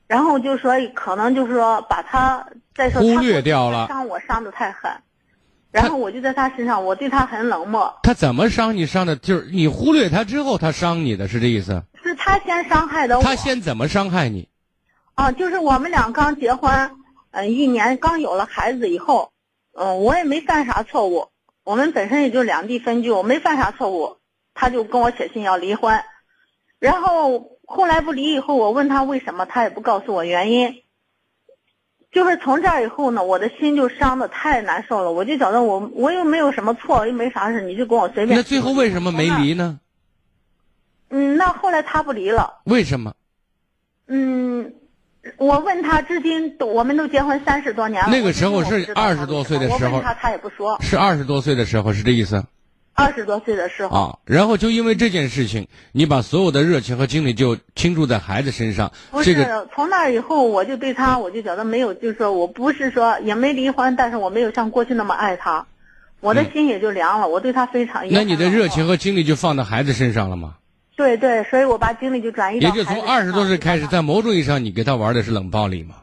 [0.07, 4.91] 然后就说可能就是说把他再说忽略掉了伤我伤的太狠，
[5.71, 7.95] 然后我就在他身上，我对他很冷漠。
[8.03, 9.17] 他怎么伤你伤的？
[9.17, 11.83] 就是你忽略他之后，他伤你的是这意思？
[12.03, 13.23] 是他先伤害的我。
[13.25, 14.49] 他先怎么伤害你？
[15.15, 16.91] 啊，就是我们俩刚结婚，
[17.31, 19.33] 嗯、一年刚有了孩子以后，
[19.73, 21.29] 嗯、我也没犯啥错误，
[21.65, 24.19] 我们本身也就两地分居，我没犯啥错误，
[24.55, 26.03] 他就跟我写信要离婚，
[26.79, 30.83] 然后后来不离以后，我问他为什么，他也不告诉我原因。
[32.13, 38.37] 就是从这儿以后呢，我的心就伤的太难受了，我就觉得我我又没有什么错，又没啥事，你就跟我随便。
[38.39, 39.81] 那最后为什么没离呢？
[41.09, 42.61] 嗯，那后来他不离了。
[42.67, 43.15] 为什么？
[44.07, 44.75] 嗯，
[45.37, 48.09] 我问他，至今都我们都结婚三十多年了。
[48.11, 50.79] 那个时候是我至今我不知道他20多岁的时候我问他他也不说。
[50.81, 52.45] 是二十多岁的时候，是这意思
[52.97, 54.19] 二十多岁的时候，啊？
[54.25, 58.93] 然后就因为这件事情，你把所有的热情和精力就倾注在孩子身上。
[59.11, 65.67] 不是、这个从那以后，我就对他，我就觉得没有，就是说我不是说也没离婚，但是我没有像过去那么爱他，
[66.21, 67.27] 我的心也就凉了。
[67.27, 68.07] 我对他非常。
[68.07, 70.55] 嗯那你的热情和精力就放到孩子身上了吗？
[70.97, 76.03] 对对，所以我把精力就转移到也就从二十多岁开始，在某种意义上，你给他玩的是冷暴力嘛？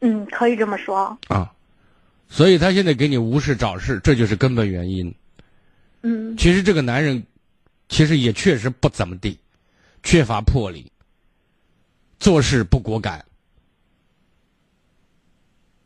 [0.00, 1.18] 嗯，可以这么说。
[1.26, 1.52] 啊，
[2.28, 5.12] 所以他现在给你无事找事，这就是根本原因。
[6.02, 7.20] 嗯其实这个男人，
[7.88, 9.36] 其实也确实不怎么地，
[10.04, 10.92] 缺乏魄力，
[12.20, 13.24] 做事不果敢。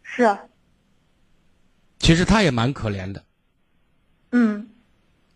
[0.02, 0.38] 是，啊
[1.98, 3.24] 其实他也蛮可怜的。
[4.32, 4.68] 嗯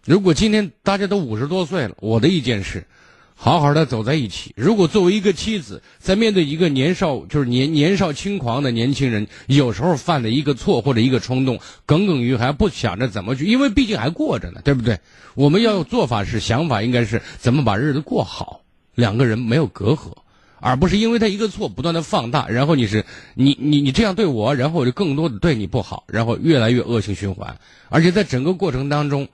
[0.06, 2.86] 如果今天大家都五十多岁了，我的意见是，
[3.34, 4.52] 好好的走在一起。
[4.56, 15.00] 如果作为一个妻子，在面对一个年少就是年年少轻狂的年轻人，有时候犯的一个错或者一个冲动，耿耿于怀，不想着怎么去，因为毕竟还过着呢，对不对？
[15.34, 18.60] 我们要有做法是想法，应该是怎么把日子过好，
[18.94, 20.12] 两个人没有隔阂。
[20.60, 23.04] 而不是因为他一个错不断的放大，然后你是
[23.34, 27.58] 你你你这样对我，然后我就更多的对你不好，然后越来越恶性循环。
[27.88, 29.26] 而且在整个过程当中，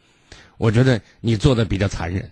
[0.58, 2.30] 我觉得你做的比较残忍。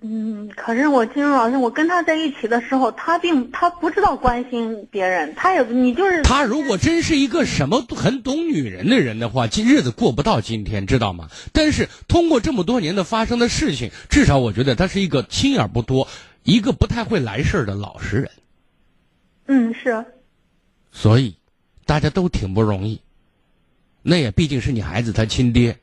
[0.00, 11.28] 嗯，可是我金荣老师，我跟他在一起的时候，他并他不知道关心别人，他也你就是他如果真是一个什么很懂女人的人的话，今日子过不到今天，知道吗？
[11.52, 16.06] 但是通过这么多年的发生的事情，至少我觉得他是一个心眼不多、
[16.44, 18.30] 一个不太会来事儿的老实人。
[19.46, 20.04] 嗯是，
[20.92, 21.34] 所以
[21.86, 23.00] 大家都挺不容易。
[24.08, 25.76] 那也毕竟是你孩子他亲爹，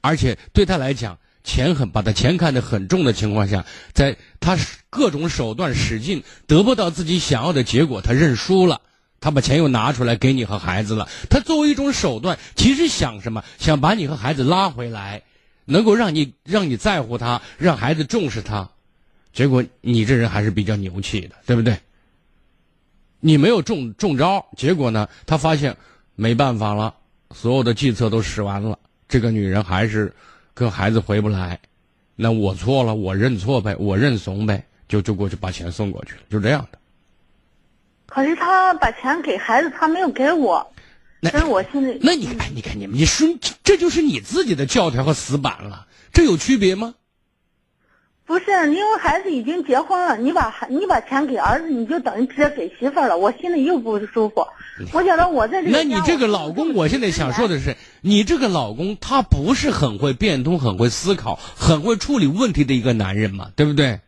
[0.00, 4.56] 而且对他来讲，钱很把他钱看得很重的情况下，在他
[4.88, 8.80] 各种手段使劲得不到自己想要的结果，他认输了。
[9.20, 11.06] 他把钱又拿出来给你和孩子了。
[11.28, 13.44] 他作为一种手段，其实想什么？
[13.58, 15.22] 想把你和孩子拉回来，
[15.66, 18.70] 能够让你让你在乎他，让孩子重视他。
[19.34, 21.78] 结果你这人还是比较牛气的，对不对？
[23.22, 25.06] 你没有中中招，结果呢？
[25.26, 25.76] 他发现
[26.20, 26.94] 没办法了，
[27.34, 30.14] 所有的计策都使完了，这个女人还是
[30.52, 31.58] 跟孩子回不来。
[32.14, 36.78] 那我错了，我认错呗，我认怂呗，就就过去把钱送过去了，就这样的。
[38.04, 40.74] 可是他把钱给孩子，他没有给我，
[41.20, 43.26] 那我现在那你看，你看你们，你说
[43.64, 46.96] 这就是你自己的教条和死板了，这有区别吗？
[48.26, 48.44] 不是
[48.74, 54.46] 因为孩子已经结婚了，你把孩你把钱给儿子，你就等于直接给媳妇儿了，我心里又不舒服。
[54.92, 64.00] 我觉得我在这个那你这个老公，我现在想说的是，你这个老公他不是很会变通、很会思考、很会处理问题的一个男人嘛，对不对？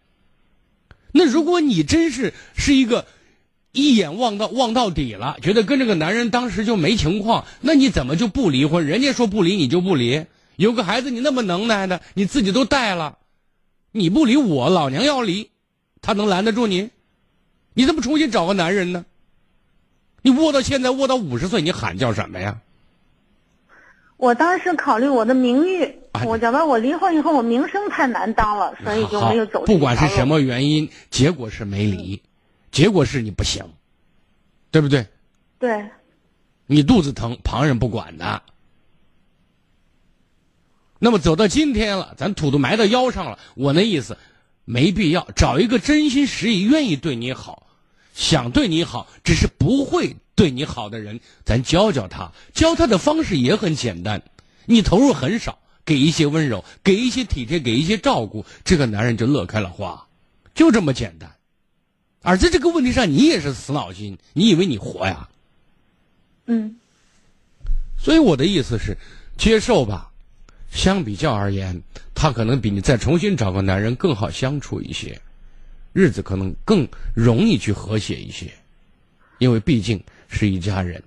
[1.13, 3.07] 那如果你真是是一个
[3.73, 8.87] 一眼望到望到底了，觉得跟这个男人当时就没情况，那你怎么就不离婚？
[8.87, 10.25] 人家说不离你就不离，
[10.57, 13.19] 有个孩子你那么能耐的，你自己都带了，
[13.93, 15.51] 你不离我老娘要离，
[16.01, 16.91] 他能拦得住你？
[17.75, 19.05] 你怎么重新找个男人呢？
[20.23, 22.61] 你握到现在握到五十岁，你喊叫什么呀？
[24.17, 32.23] 我当时考虑我的名誉，啊我觉得我离婚以后我名声太难当了，所以就没有走不管是什么原因，结果是没离，
[32.71, 33.65] 结果是你不行，
[34.71, 35.09] 对不对？
[35.59, 35.91] 对，
[36.67, 38.43] 你肚子疼，旁人不管的。
[41.01, 44.17] 那么走到今天了，咱土都埋到腰上了，我那意思，
[44.65, 47.67] 没必要找一个真心实意、愿意对你好、
[48.15, 52.33] 想对你好，只是不会对你好的人，咱教教他。
[52.53, 54.23] 教他的方式也很简单，
[54.67, 60.07] 你投入很少，给一些温柔，给一些体贴，给一些照顾，这个男人就乐开了花，
[60.55, 61.35] 就这么简单。
[62.21, 65.29] 而在这个问题上，你也是死脑筋，你以为你活呀？
[66.47, 66.77] 嗯
[67.99, 68.97] 所以我的意思是，
[69.39, 70.11] 接受吧。
[70.71, 71.83] 相比较而言，
[72.15, 75.21] 他可能比你再重新找个男人更好相处一些，
[75.93, 78.51] 日子可能更容易去和谐一些，
[79.39, 81.03] 因为毕竟是一家人。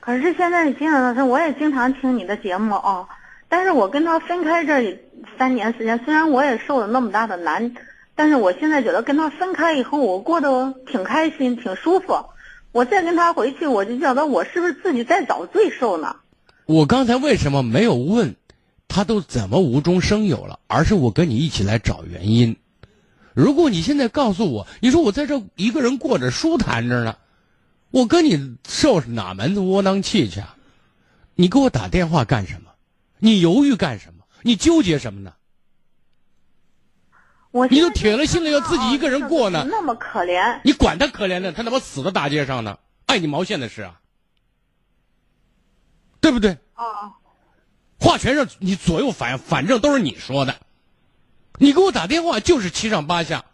[0.00, 3.06] 可是现在金老师，我也经常听你的节目啊，
[3.48, 5.00] 但是我跟他分开这
[5.38, 7.72] 三年时间，虽然我也受了那么大的难，
[8.16, 12.14] 但是我现在觉得跟他分开以后，我过得挺开心，挺舒服。
[12.72, 16.16] 我再跟他回去，我就觉得我是不是自己在找罪受呢？
[16.66, 18.34] 我刚才为什么没有问
[18.88, 22.56] 他都怎么无中生有了，而是我跟你一起来找原因。
[23.34, 27.16] 如果你现在告诉我，你说我在这一个人过着舒坦着呢，
[27.90, 30.56] 我跟你受哪门子窝囊气去啊？
[31.34, 32.70] 你给我打电话干什么？
[33.18, 34.24] 你犹豫干什么？
[34.42, 35.32] 你纠结什么呢？
[37.52, 41.52] 我你都铁了心了要自己一个人过呢，那么可怜，你管他可怜呢？
[41.52, 44.00] 他他妈死在大街上呢，碍你毛线的事啊？
[46.20, 46.56] 对不对？
[46.74, 47.12] 啊，
[47.98, 50.54] 话全是你左右反，反正都是你说的。
[51.58, 53.44] 你给我打电话就是七上八下，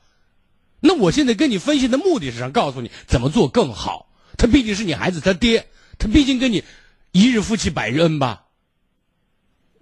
[0.80, 4.08] 那我现在跟你分析的目的是想告诉你怎么做更好。
[4.36, 5.68] 他毕竟是你孩子他爹，
[5.98, 6.64] 他毕竟跟你
[7.12, 8.44] 一日夫妻百日恩吧。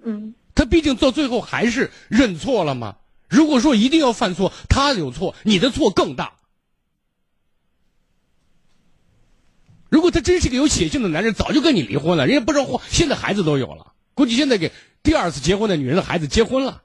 [0.03, 2.97] 嗯，他毕竟到最后还是认错了嘛。
[3.29, 6.33] 如果说一定要犯错，他有错，你的错更大。
[9.89, 12.27] 如果他真是个有血性的男人，早就跟你离婚了。
[12.27, 16.83] 人家不知道现在孩子都有了，估计现在给第二次结婚的女人的孩子结婚了。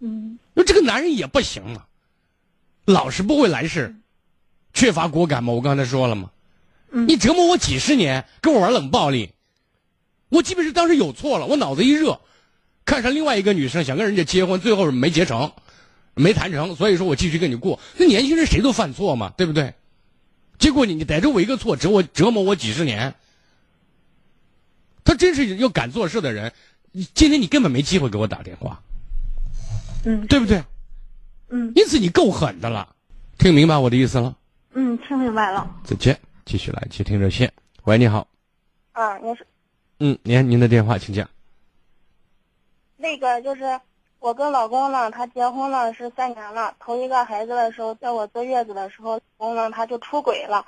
[0.00, 1.84] 嗯，那这个男人也不行嘛，
[2.84, 3.94] 老实不会来事，
[4.72, 5.52] 缺乏果敢嘛。
[5.52, 6.30] 我刚才说了嘛，
[6.90, 9.30] 嗯你折磨我几十年，跟我玩冷暴力，
[10.28, 12.20] 我基本是当时有错了，我脑子一热，
[12.84, 15.52] 看上另外一个女生，想跟人家结婚，最后没结成，
[16.14, 17.80] 没谈成，所以说我继续跟你过。
[17.96, 19.74] 那年轻人谁都犯错嘛，对不对？
[20.58, 23.14] 结果你你逮着我一个错，折我折磨我几十年。
[25.04, 26.52] 他真是要敢做事的人，
[27.12, 28.82] 今天你根本没机会给我打电话，
[30.04, 30.62] 嗯对不对？
[31.48, 32.94] 嗯因此你够狠的了，
[33.38, 34.36] 听明白我的意思了？
[34.72, 35.70] 嗯，听明白了。
[35.84, 37.52] 再见，继续来接听热线。
[37.84, 38.26] 喂，你好，
[38.92, 39.46] 啊，您是
[40.00, 41.28] 嗯，您您的电话请讲。
[42.96, 43.80] 那个就是
[44.18, 50.64] 我跟老公呢，他结婚了是三年了，头一个孩子的时候，在我坐月子的时候，老公呢他就出轨了。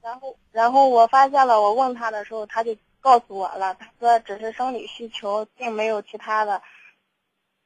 [0.00, 2.74] 然后，然后我发现了，我问他的时候，他就
[3.08, 6.60] 告诉我了，他说只是生理需求，并没有其他的。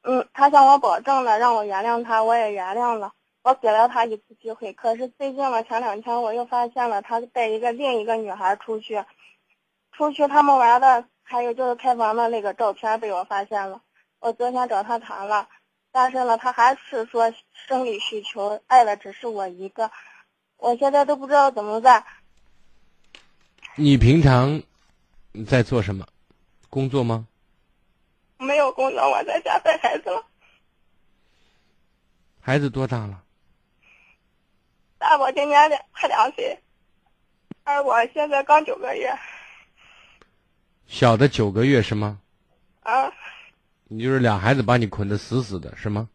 [0.02, 3.12] 嗯，他向我保证了，让我原谅他，我也原谅了。
[3.42, 9.04] 我给了他一次机会，可是最近呢，前两天我又发现了他带一个另一个女孩出去，
[9.90, 13.82] 出去他们玩的，还有就是开房的那个照片被我发现了。
[14.20, 15.48] 我昨天找他谈了，
[15.90, 17.34] 但是呢，他还是说
[17.66, 19.90] 生理需求，爱的只是我一个。
[20.58, 22.04] 我现在都不知道怎么办。
[23.74, 24.62] 你平常
[25.46, 26.06] 在做什么？
[26.68, 27.26] 工作吗？
[28.38, 30.26] 没有工作，我在家带孩子了。
[32.40, 33.22] 孩子多大了？
[34.98, 36.58] 大宝今年两快两岁，
[37.64, 39.16] 而我现在刚九个月。
[40.86, 42.20] 小的九个月是吗？
[42.82, 43.12] 啊，
[43.84, 46.08] 你就是俩孩子把你捆得死死的是吗？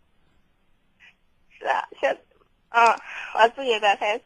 [1.58, 2.18] 是啊，现，
[2.70, 3.00] 啊，
[3.36, 4.24] 我自己带孩子。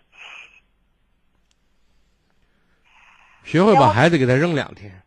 [3.44, 5.02] 学会把孩子给他扔两天，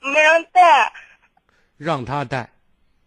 [0.00, 0.92] 没人带，
[1.76, 2.50] 让他带，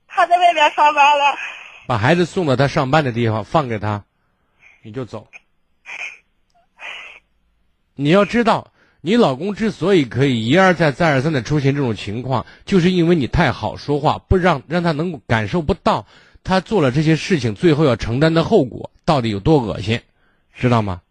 [0.07, 1.38] 他在外面上班了。
[1.86, 4.05] 把孩子送到他上班的地方，放给他，
[4.84, 5.28] 你就走。
[7.95, 8.71] 你要知道，
[9.01, 16.05] 你老公之所以可以一而再、再而三的出现这种情况，就是因为你太好说话，不让让他能够感受不到
[16.43, 20.01] 他做了这些事情最后要承担的后果到底有多恶心，
[20.55, 21.01] 知道吗？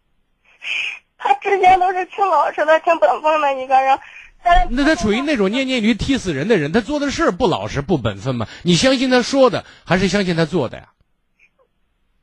[1.22, 3.98] 他之前都是挺老实的、挺本分的一个人，
[4.42, 8.48] 但那他属于那种念念驴踢死人的人，他做的事儿不老实、不本分吗？
[8.62, 10.88] 你相信他说的，还是相信他做的呀？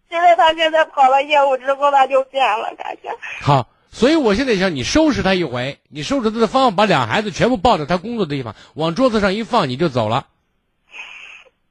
[0.09, 3.09] 现在他现在跑了业务之后，他就变了，感觉。
[3.41, 10.27] 好，所以我现在想你收拾他一回，你收拾他的方法，把俩孩子全部抱到他工作的地方，往桌子上一放，你就走了。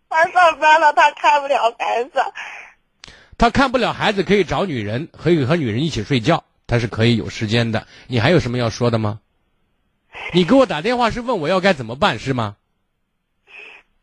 [0.08, 2.10] 他上班了，他看不了孩子。
[3.36, 7.88] 他看不了孩子，可以找女人，可以和女人一起睡觉，他是可以有时间的。
[8.06, 9.20] 你还有什么要说的吗？
[10.32, 12.56] 你给我打电话是问我要该怎么办是吗？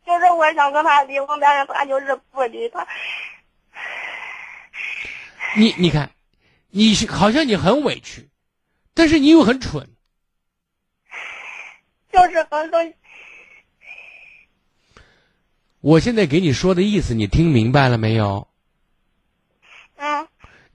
[0.04, 2.86] 就是我想跟他离婚，但是他就是不离他。
[5.56, 6.10] 你你看，
[6.70, 8.28] 你是好像你很委屈，
[8.94, 9.88] 但是你又很蠢。
[12.12, 12.80] 就是很多
[15.80, 18.48] 我现在给你说的意思，你听明白了没有？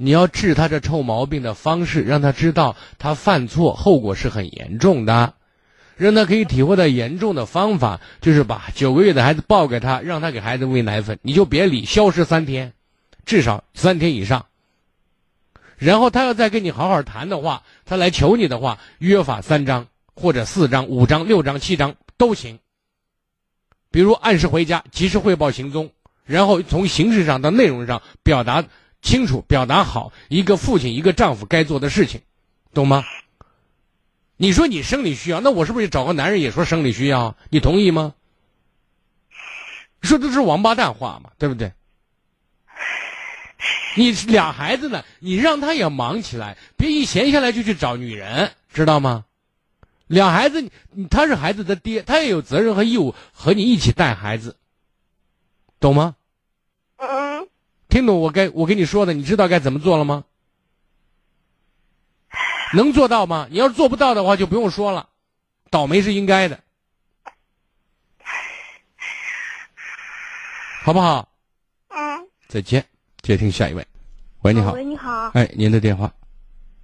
[0.03, 5.35] 你要治他这臭毛病的方式，让他知道他犯错后果是很严重的，
[5.95, 12.73] 让他可以体会到严重的方法，就是把九个月的孩子抱给他，让他给孩子喂奶粉，你就别理，消失三天，
[13.25, 14.47] 至少三天以上。
[15.77, 19.85] 然后他要再跟你好好谈的话，他来求你的话，约法三章
[20.15, 22.57] 或者四章、五章、六章、七章都行。
[23.91, 25.91] 比如按时回家，及时汇报行踪，
[26.25, 28.63] 然后从形式上到内容上表达
[29.01, 32.21] 清楚、表达好一个父亲、一个丈夫该做的事情，
[32.73, 33.03] 懂吗？
[34.37, 37.35] 你说你生理需要，那我是不是找个男人也说生理需要？
[37.49, 38.13] 你同意吗？
[40.01, 41.73] 说的是王八蛋话嘛，对不对？
[43.95, 49.25] 你俩孩子呢，你让他也忙起来，别一闲下来就去找女人，知道吗？
[50.07, 50.69] 俩孩子，
[51.09, 54.57] 他是孩子的爹，他也有责任和义务和你一起带孩子，
[55.79, 56.15] 懂吗？
[57.91, 60.23] 嗯，听懂我该我跟你说的，你知道该怎么做了吗？
[62.73, 63.47] 能做到吗？
[63.51, 65.09] 你要是做不到的话，就不用说了，
[65.69, 66.57] 倒霉是应该的，
[70.83, 71.27] 好不好？
[71.89, 72.25] 嗯。
[72.47, 72.85] 再见，
[73.21, 73.85] 接听下一位。
[74.43, 74.71] 喂，你好。
[74.71, 75.29] 喂，你好。
[75.33, 76.13] 哎，您的电话。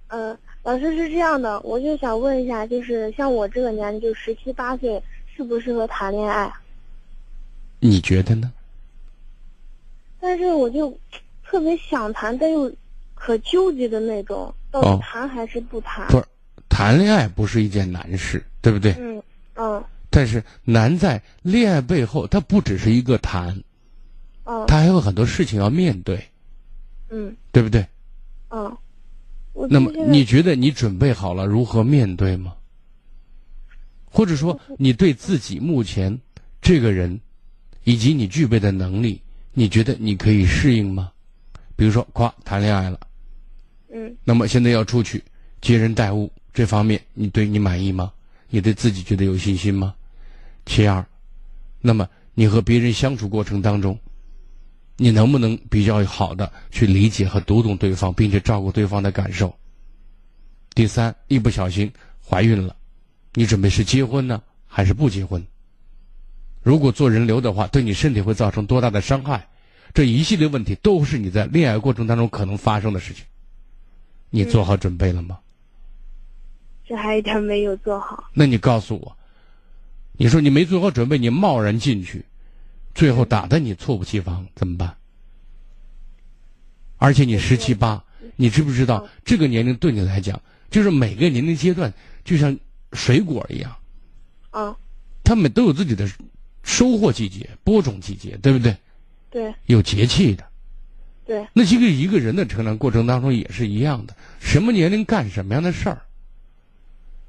[0.08, 5.02] 嗯、老师是这样的，我就想问一下，就是像我这个年龄，就十七八岁，
[5.34, 6.52] 适不适合谈恋爱？
[7.80, 8.52] 你觉得呢？
[10.20, 10.98] 但是我就
[11.44, 12.72] 特别想谈，但又
[13.14, 16.06] 可纠结的那种，到底谈还是不谈？
[16.08, 16.24] 不是，
[16.68, 18.92] 谈恋爱不是一件难事，对不对？
[18.98, 19.22] 嗯
[19.54, 19.84] 嗯。
[20.10, 23.62] 但是难在恋爱背后，它不只是一个谈，
[24.44, 26.24] 嗯，它还有很多事情要面对，
[27.10, 27.86] 嗯，对不对？
[28.50, 28.76] 嗯。
[29.70, 32.54] 那么你觉得你准备好了如何面对吗？
[34.04, 36.16] 或者说你对自己目前
[36.62, 37.20] 这个人，
[37.84, 39.20] 以及你具备的能力，
[39.58, 41.10] 你觉得你可以适应吗？
[41.74, 43.00] 比如说，夸谈恋爱了，
[43.92, 45.20] 嗯，那么现在要出去
[45.60, 48.12] 接人待物这方面，你对你满意吗？
[48.50, 49.92] 你对自己觉得有信心吗？
[50.64, 51.04] 其二，
[51.80, 53.98] 那么你和别人相处过程当中，
[54.96, 59.52] 你能不能比较好的去理解和读懂对方，并且照顾对方的感受？
[60.72, 61.92] 第三，一不小心
[62.24, 62.76] 怀孕了，
[63.34, 65.44] 你准备是结婚呢，还是不结婚？
[66.68, 69.48] 如果做人流的话，对你身体会造成多大的伤害？
[69.94, 73.24] 这一系列问题都是你在恋爱过程当中可能发生的事情。
[74.28, 75.38] 你做好准备了吗？
[76.86, 78.28] 这还一点没有做好。
[78.34, 79.16] 那你告诉我，
[80.12, 82.26] 你说你没做好准备，你贸然进去，
[82.94, 84.94] 最后打得你猝不及防，怎么办？
[86.98, 88.04] 而且你十七八，
[88.36, 90.38] 你知不知道这个年龄对你来讲，
[90.70, 91.90] 就是每个年龄阶段
[92.24, 92.54] 就像
[92.92, 93.74] 水果一样，
[94.50, 94.76] 啊，
[95.24, 96.06] 他们都有自己的
[96.68, 98.76] 收获季节、播种季节，对不对？
[99.30, 99.54] 对。
[99.64, 100.44] 有节气的。
[101.24, 101.44] 对。
[101.54, 106.02] 那这个一个人的成长过程当中也是一样的，什么年龄干什么样的事儿。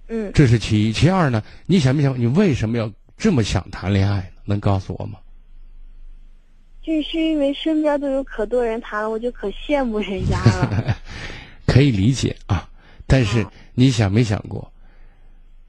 [0.10, 0.30] 嗯。
[0.36, 1.42] 这是其一，其二呢？
[1.66, 4.42] 你想没想，你为什么要这么想谈恋爱呢？
[4.44, 5.18] 能告诉我吗？
[6.82, 10.98] 就是因为身边都有可多人谈了，我就可羡慕人家了。
[11.66, 12.70] 可以理解啊，
[13.08, 14.70] 但是你想没想过，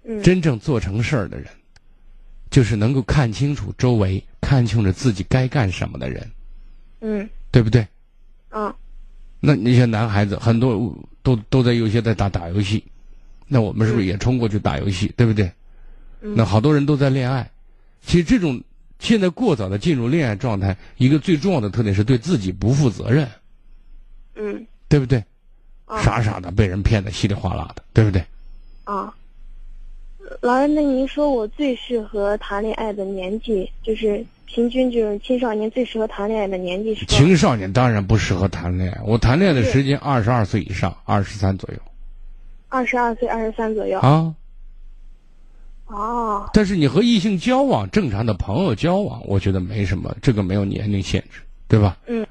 [0.03, 1.47] 嗯，真正做成事儿的人，
[2.51, 6.31] 就是能够看清楚周围、看清楚自己该干什么的人，
[7.01, 7.87] 嗯，对不对？
[8.51, 8.75] 嗯。
[9.41, 12.85] 那那些男孩子很多都都在有些在打打游戏，
[13.47, 15.13] 那我们是不是也冲过去打游戏？
[15.17, 15.51] 对不对？
[16.21, 16.35] 嗯。
[16.37, 17.51] 那好多人都在恋爱，
[18.03, 18.63] 其实这种。
[19.03, 23.27] 现在过早的进入恋爱状态，一个最重要的特点是对自己不负责任。
[24.35, 25.25] 嗯，对不对？
[26.03, 28.23] 傻傻的被人骗的稀里哗啦的，对不对？
[28.85, 29.15] 啊，
[30.41, 37.05] 老师，那您说我最适合谈恋爱的年纪，就是平均就是青少年最适合谈恋爱的年纪是？
[37.07, 41.76] 青少年当然不适合谈恋爱，我谈恋爱的时间二十二岁以上，二十三左右。
[42.68, 43.99] 二十二岁，二十三左右。
[43.99, 44.35] 啊。
[45.87, 51.99] 哦，但是你和异性交往，正常的朋友交往，我觉得没什么，这个没有年龄限制，对吧？
[52.07, 52.24] 嗯。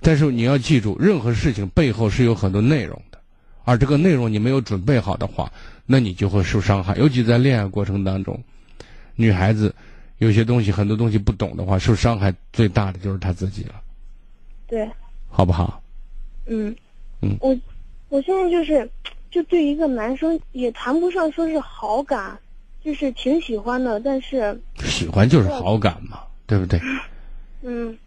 [0.00, 3.18] 但是你要记住，任何事情背后是有很多内容的，
[3.64, 5.52] 而这个内容你没有准备好的话，
[5.92, 6.94] 那你就会受伤害。
[6.96, 8.40] 尤其在恋爱过程当中，
[9.16, 9.74] 女孩子
[10.18, 13.74] 有些东西、很多东西不懂的话，受伤害最大的就是她自己了。
[14.68, 14.88] 对。
[15.28, 15.82] 好不好？
[16.46, 16.72] 嗯。
[17.20, 17.36] 嗯。
[17.40, 17.58] 我
[18.08, 18.88] 我现在就是，
[19.32, 22.38] 就对一个男生也谈不上说是好感。
[22.82, 26.80] 就是挺喜欢的，但是喜欢就是好感嘛，对不对？
[27.62, 27.98] 嗯。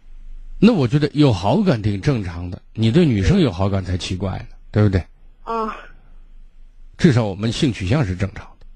[0.58, 5.04] 那我觉得有好感挺正常的，你对女生有好感才奇怪呢，对不对？
[5.44, 5.76] 啊。
[7.04, 8.66] 至少我们性取向是正常的。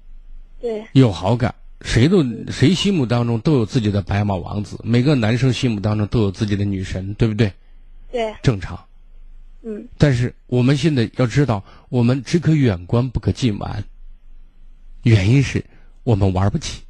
[0.61, 0.85] 对。
[0.91, 7.51] 有好感，谁都谁心目当中都有自己的白马王子，每个男生心目当中都有自己的女神，对不对？
[8.11, 8.31] 对。
[8.43, 8.79] 正常。
[9.63, 9.87] 嗯。
[9.97, 13.83] 但是我们现在要知道，我们只可远观，不可近玩。
[15.01, 15.65] 原因是。
[16.03, 16.81] 我们玩不起，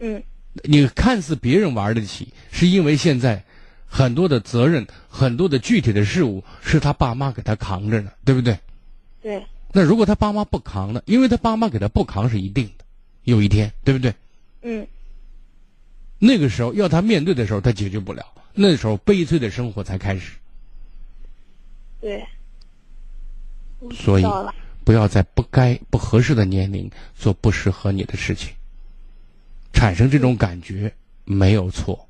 [0.00, 0.20] 嗯，
[0.64, 3.44] 你看似别人玩得起，是因为现在
[3.86, 8.58] 很多的责任、很多的具体的事物是他爸妈给他扛着呢，对不对？
[9.22, 9.44] 对。
[9.76, 11.02] 那如果他爸妈不扛呢？
[11.04, 12.84] 因为他爸妈给他不扛是一定的，
[13.24, 14.14] 有一天，对不对？
[14.62, 14.86] 嗯。
[16.18, 18.24] 那个时候要他面对的时候，他解决不了，
[18.54, 20.32] 那时候悲催的生活才开始。
[22.00, 22.24] 对。
[23.92, 24.24] 所以。
[24.82, 28.54] 不要在不该、不合适的年龄做不适合你的事情，
[29.74, 30.90] 产生这种感觉
[31.24, 32.08] 没有错，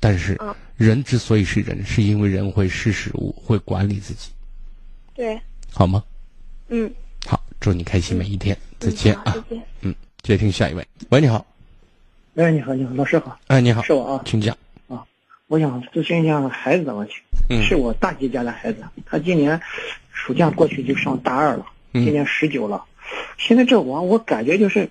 [0.00, 0.36] 但是
[0.76, 4.32] 人之所以是人，是因为人会识时务，会管理自己。
[5.14, 5.40] 对，
[5.72, 6.04] 好吗？
[6.68, 7.05] 嗯，好，
[7.60, 9.22] 祝你开心每一天，再见啊！
[9.26, 9.62] 再见。
[9.80, 10.86] 嗯，接听下一位。
[11.08, 11.44] 喂，你好。
[12.34, 13.38] 喂，你好，你好，老师好。
[13.48, 14.56] 哎，你好，是我啊，请讲。
[14.88, 15.04] 啊，
[15.48, 17.14] 我想咨询一下孩子的问题。
[17.48, 17.62] 嗯。
[17.62, 19.60] 是我大姐家的孩子，他今年
[20.12, 21.66] 暑假过去就上大二了。
[21.92, 22.84] 今年十九了，
[23.38, 24.88] 现在这我我感觉就是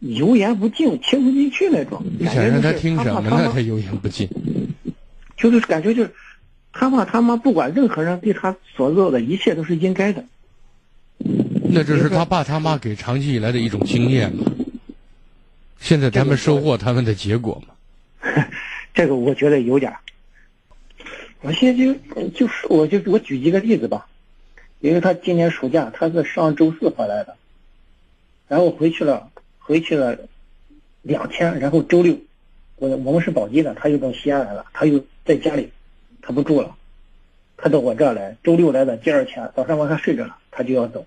[0.00, 2.02] 油盐不进，听不进去那种。
[2.18, 3.50] 你想让他听什么呢？
[3.52, 4.28] 他油盐不进，
[5.36, 6.12] 就是感觉就是
[6.72, 10.24] 他爸他妈不管任何人对他所做的一切都是应该的。
[11.70, 14.44] 那这是他爸他妈给长期以来的一种经验嘛？
[15.80, 17.74] 现在他们收获他们的结果嘛？
[18.94, 19.94] 这个我觉得有点。
[21.40, 21.94] 我现在就
[22.30, 24.08] 就是我就我举几个例子吧，
[24.80, 27.36] 因为他今年暑假他是上周四回来的，
[28.48, 30.18] 然后回去了回去了
[31.02, 32.18] 两天，然后周六
[32.74, 35.70] 我我们是宝鸡的，他又到西安来了，他又在家里，
[36.22, 36.74] 他不住了，
[37.56, 41.06] 他到我这儿来，周六来的，第二天早上晚上睡着了，他就要走，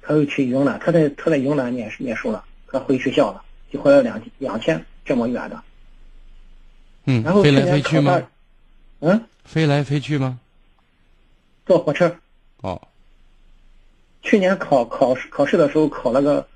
[0.00, 5.60] 他又去云南，他在他在云南念念书了，他回学校了，就回来两两天这么远的，
[7.06, 8.22] 嗯，然后飞来飞去吗？
[9.00, 9.24] 嗯。
[9.44, 10.38] 飞来飞去吗？
[11.66, 12.14] 坐火车。
[12.58, 12.80] 哦。
[14.22, 16.46] 去年考考试考试的时候考了个，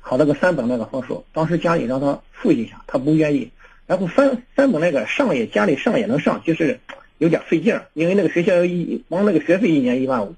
[0.00, 3.50] 考了个三本那个分数，当时家里让他复习一下，他不愿意。
[3.88, 6.78] 然后三三本那个上也家里上也能上，就是
[7.18, 10.36] 有点费劲儿，因为那个学校一光那个学费一年一万五。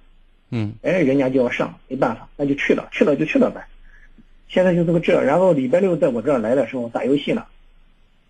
[0.51, 0.75] 嗯。
[0.83, 3.67] 哎，人家就要上，没办法，那就去了，去了就去了呗。
[4.49, 7.45] 现在就是个这，然后礼拜六在我这儿来的时候打游戏呢，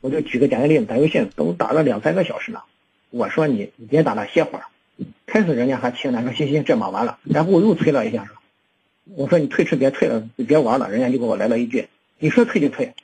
[0.00, 2.64] 我就举个简单例子，打游戏都打了两三个小时了。
[3.10, 4.64] 我说你你别打了，歇会儿。
[5.26, 7.18] 开始人家还听呢，说行行，这忙完了。
[7.22, 8.34] 然后我又催了一下，说
[9.14, 10.90] 我说你退出别退了，别玩了。
[10.90, 11.88] 人家就给我来了一句，
[12.18, 12.94] 你说退就退。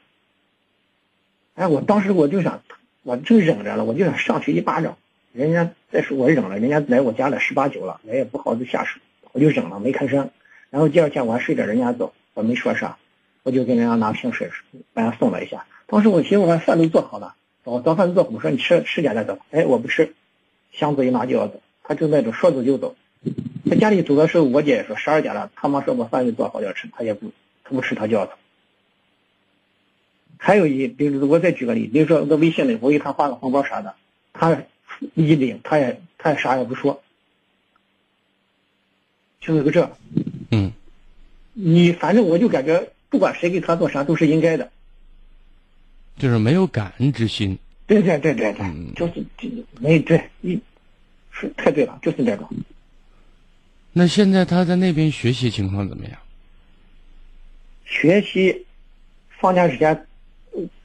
[1.54, 2.62] 哎，我当时我就想，
[3.04, 4.98] 我就忍着了，我就想上去一巴掌。
[5.34, 9.00] 人家再说我忍了，人家来我家了十八九了，我也不好意思下手，
[9.32, 10.30] 我就忍了，没吭声。
[10.70, 12.98] 然后第二天我还睡着人家走，我没说啥，
[13.42, 14.48] 我就给人家拿瓶水
[14.92, 15.66] 把人家送了一下。
[15.86, 17.34] 当时我媳妇把饭都做好了。
[17.64, 19.40] 早早饭做好，我说你吃吃点再走。
[19.50, 20.14] 哎，我不吃，
[20.70, 22.94] 箱子一拿就要走，他就那种说走就走。
[23.68, 27.32] 在家里走的时候，我姐也说十二点了，他妈说把饭就做好要吃，他也不
[27.64, 28.34] 他不吃他就要走。
[30.38, 33.96] 还有一，比如我再举个例，比如说在微信里我给他发个红包啥的，
[34.32, 34.62] 他
[35.14, 37.02] 一领他也他也啥也不说，
[39.40, 39.96] 就是个这。
[40.50, 40.72] 嗯。
[41.52, 44.70] 你反正我就感觉不管谁给他做啥都是应该的。
[46.18, 49.24] 就是没有感恩之心，对对对对对，就是
[49.80, 50.60] 没对，一，
[51.30, 52.48] 是太对了，就是这种。
[53.92, 56.18] 那现在他在那边学习情况怎么样？
[57.84, 58.66] 学习，
[59.38, 60.06] 放假时间，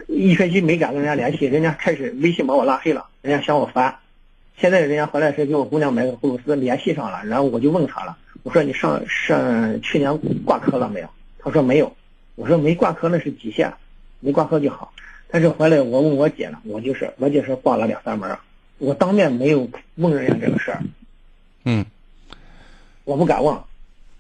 [0.08, 3.96] 一学期没敢跟人家联系，人家开始微信把我拉黑了，人家嫌我烦。
[4.58, 11.10] 现在人家回来是给我姑娘买个葫芦丝，联系上了，然后我就问他了，我说你上上去年挂科了没有？
[11.40, 11.96] 他说没有。
[12.36, 13.74] 我说没挂科那是极限，
[14.22, 14.94] 没挂科就好。
[15.30, 18.38] 但是回来我问我姐了，我就是我姐说挂了两三门，
[18.78, 20.82] 我当面没有问人家这个事儿，
[21.66, 21.86] 嗯，
[23.04, 23.54] 我不敢问，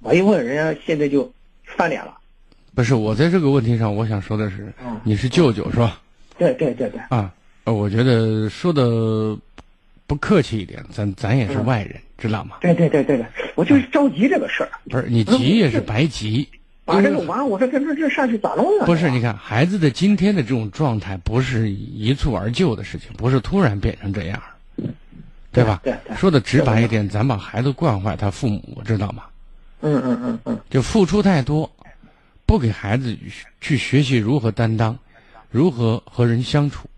[0.01, 1.31] 我一问人家现在就
[1.63, 2.17] 翻脸了。
[2.75, 4.73] 不是我在这个问题上，我想说的是，
[5.05, 6.01] 你是舅舅是吧？
[6.37, 6.99] 对对对对。
[7.07, 7.33] 啊，
[7.65, 9.37] 我觉得说的
[10.07, 12.57] 不客气一点，咱咱也是外人，知道吗？
[12.61, 13.25] 对对对对对，
[13.55, 14.69] 我就是着急这个事儿。
[14.89, 16.47] 不是你急也是白急。
[16.85, 18.85] 把这个完，我说这这这上去咋弄啊？
[18.87, 24.41] 不是，你看孩子的今天的这种状态，不是一蹴而就的事情，不是突然变成这样，
[25.51, 25.81] 对吧？
[25.83, 25.93] 对。
[26.17, 29.25] 说的直白一点，咱把孩子惯坏，他父母知道吗？
[29.81, 30.59] 嗯嗯嗯嗯。
[30.71, 31.71] 就付出太多，
[32.47, 33.15] 不给孩子
[33.61, 34.97] 去学习如何担当，
[35.51, 36.89] 如何和人相处，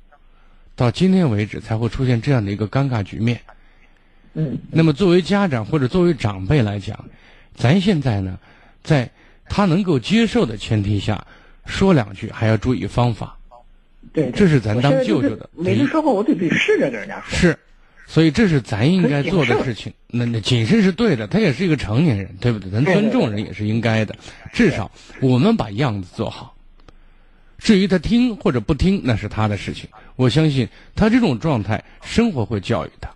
[0.82, 3.40] 到今天为止才会出现这样的一个尴尬局面。
[4.34, 4.58] 嗯。
[4.72, 7.06] 那么作为家长或者作为长辈来讲，
[7.56, 8.40] 咱现在呢，
[8.84, 9.10] 在。
[9.54, 11.28] 他能够接受的前提下，
[11.66, 13.38] 说两句还要注意方法。
[14.14, 15.50] 对，这是咱当舅舅的。
[15.54, 17.38] 每次说话我得得试着跟人家说。
[17.38, 17.60] 是，
[18.08, 19.92] 所以这是咱应该做的事情。
[20.08, 22.72] 那那谨慎是对的，他也是一个成年人，对不对？
[22.72, 24.16] 咱尊重人也是应该的。
[24.54, 24.90] 至少
[25.20, 26.56] 我们把样子做好。
[27.62, 29.88] 至于他听或者不听，那是他的事情。
[30.18, 33.10] 我相信他这种状态，生活会教育他，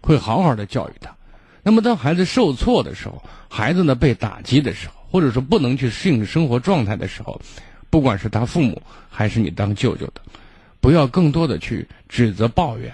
[0.00, 1.14] 会好好的教育他。
[1.62, 4.94] 那么当孩子受挫的时候，孩子呢被打击的时候。
[5.12, 7.38] 或者说不能去适应生活状态的时候，
[7.90, 8.80] 不管是他父母
[9.10, 10.22] 还是你当舅舅的，
[10.80, 12.90] 不要更多的去指责抱怨，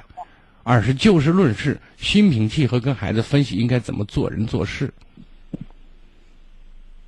[0.64, 4.92] 而是就事论事，心平气和跟孩子分析应该怎么做人做事。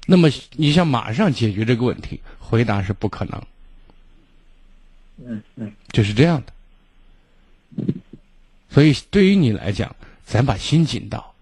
[0.06, 2.20] 那么你想马上解决这个问题，
[2.51, 3.43] 回答是不可能。
[5.24, 7.85] 嗯嗯，就是这样的。
[8.68, 9.94] 所以对于你来讲，
[10.27, 11.32] 咱把心紧到，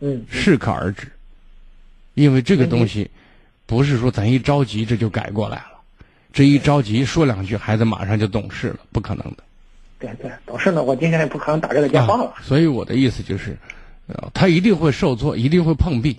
[0.00, 1.10] 嗯，适可而止。
[2.12, 3.10] 因为这个东西，
[3.64, 5.80] 不是说咱一着急这就改过来了，
[6.32, 9.44] 这一着急说两句，孩子马上就懂事了，不可能的。
[9.98, 12.34] 对对，懂事了，我今天也不可能打这个电话了。
[12.42, 13.56] 所以我的意思就是，
[14.34, 16.18] 他一定会受挫，一定会碰壁。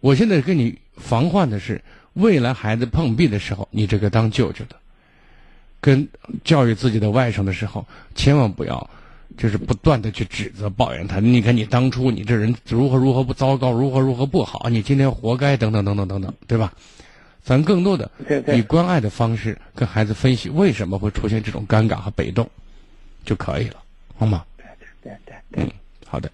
[0.00, 1.82] 我现在跟你防患的是，
[2.14, 4.76] 未来孩子碰壁的时候，你这个当舅舅的，
[5.80, 6.08] 跟
[6.44, 8.90] 教育自己的外甥的时候，千万不要。
[9.34, 16.70] 就是不断的去指责抱怨他，你看你当初你这人如何如何不糟糕，如何如何不好，你今天活该等等等等等等，对吧？
[17.42, 18.10] 咱更多的
[18.54, 22.46] 以关爱的方式跟孩子分析为什么会出现这种尴尬和被动，
[23.24, 23.76] 就可以了，
[24.18, 24.44] 好吗？
[24.58, 24.66] 对
[25.02, 25.64] 对对。
[25.64, 25.70] 嗯，
[26.06, 26.30] 好的。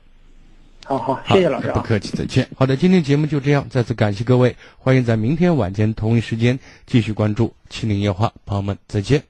[0.89, 1.75] 好好，谢谢老师啊。
[1.75, 2.49] 不客气，再见。
[2.57, 9.29] 好的，今天节目就这样，再次感谢各位，欢迎在明天晚间同一时间继续关注《七零夜话》，朋友们再见。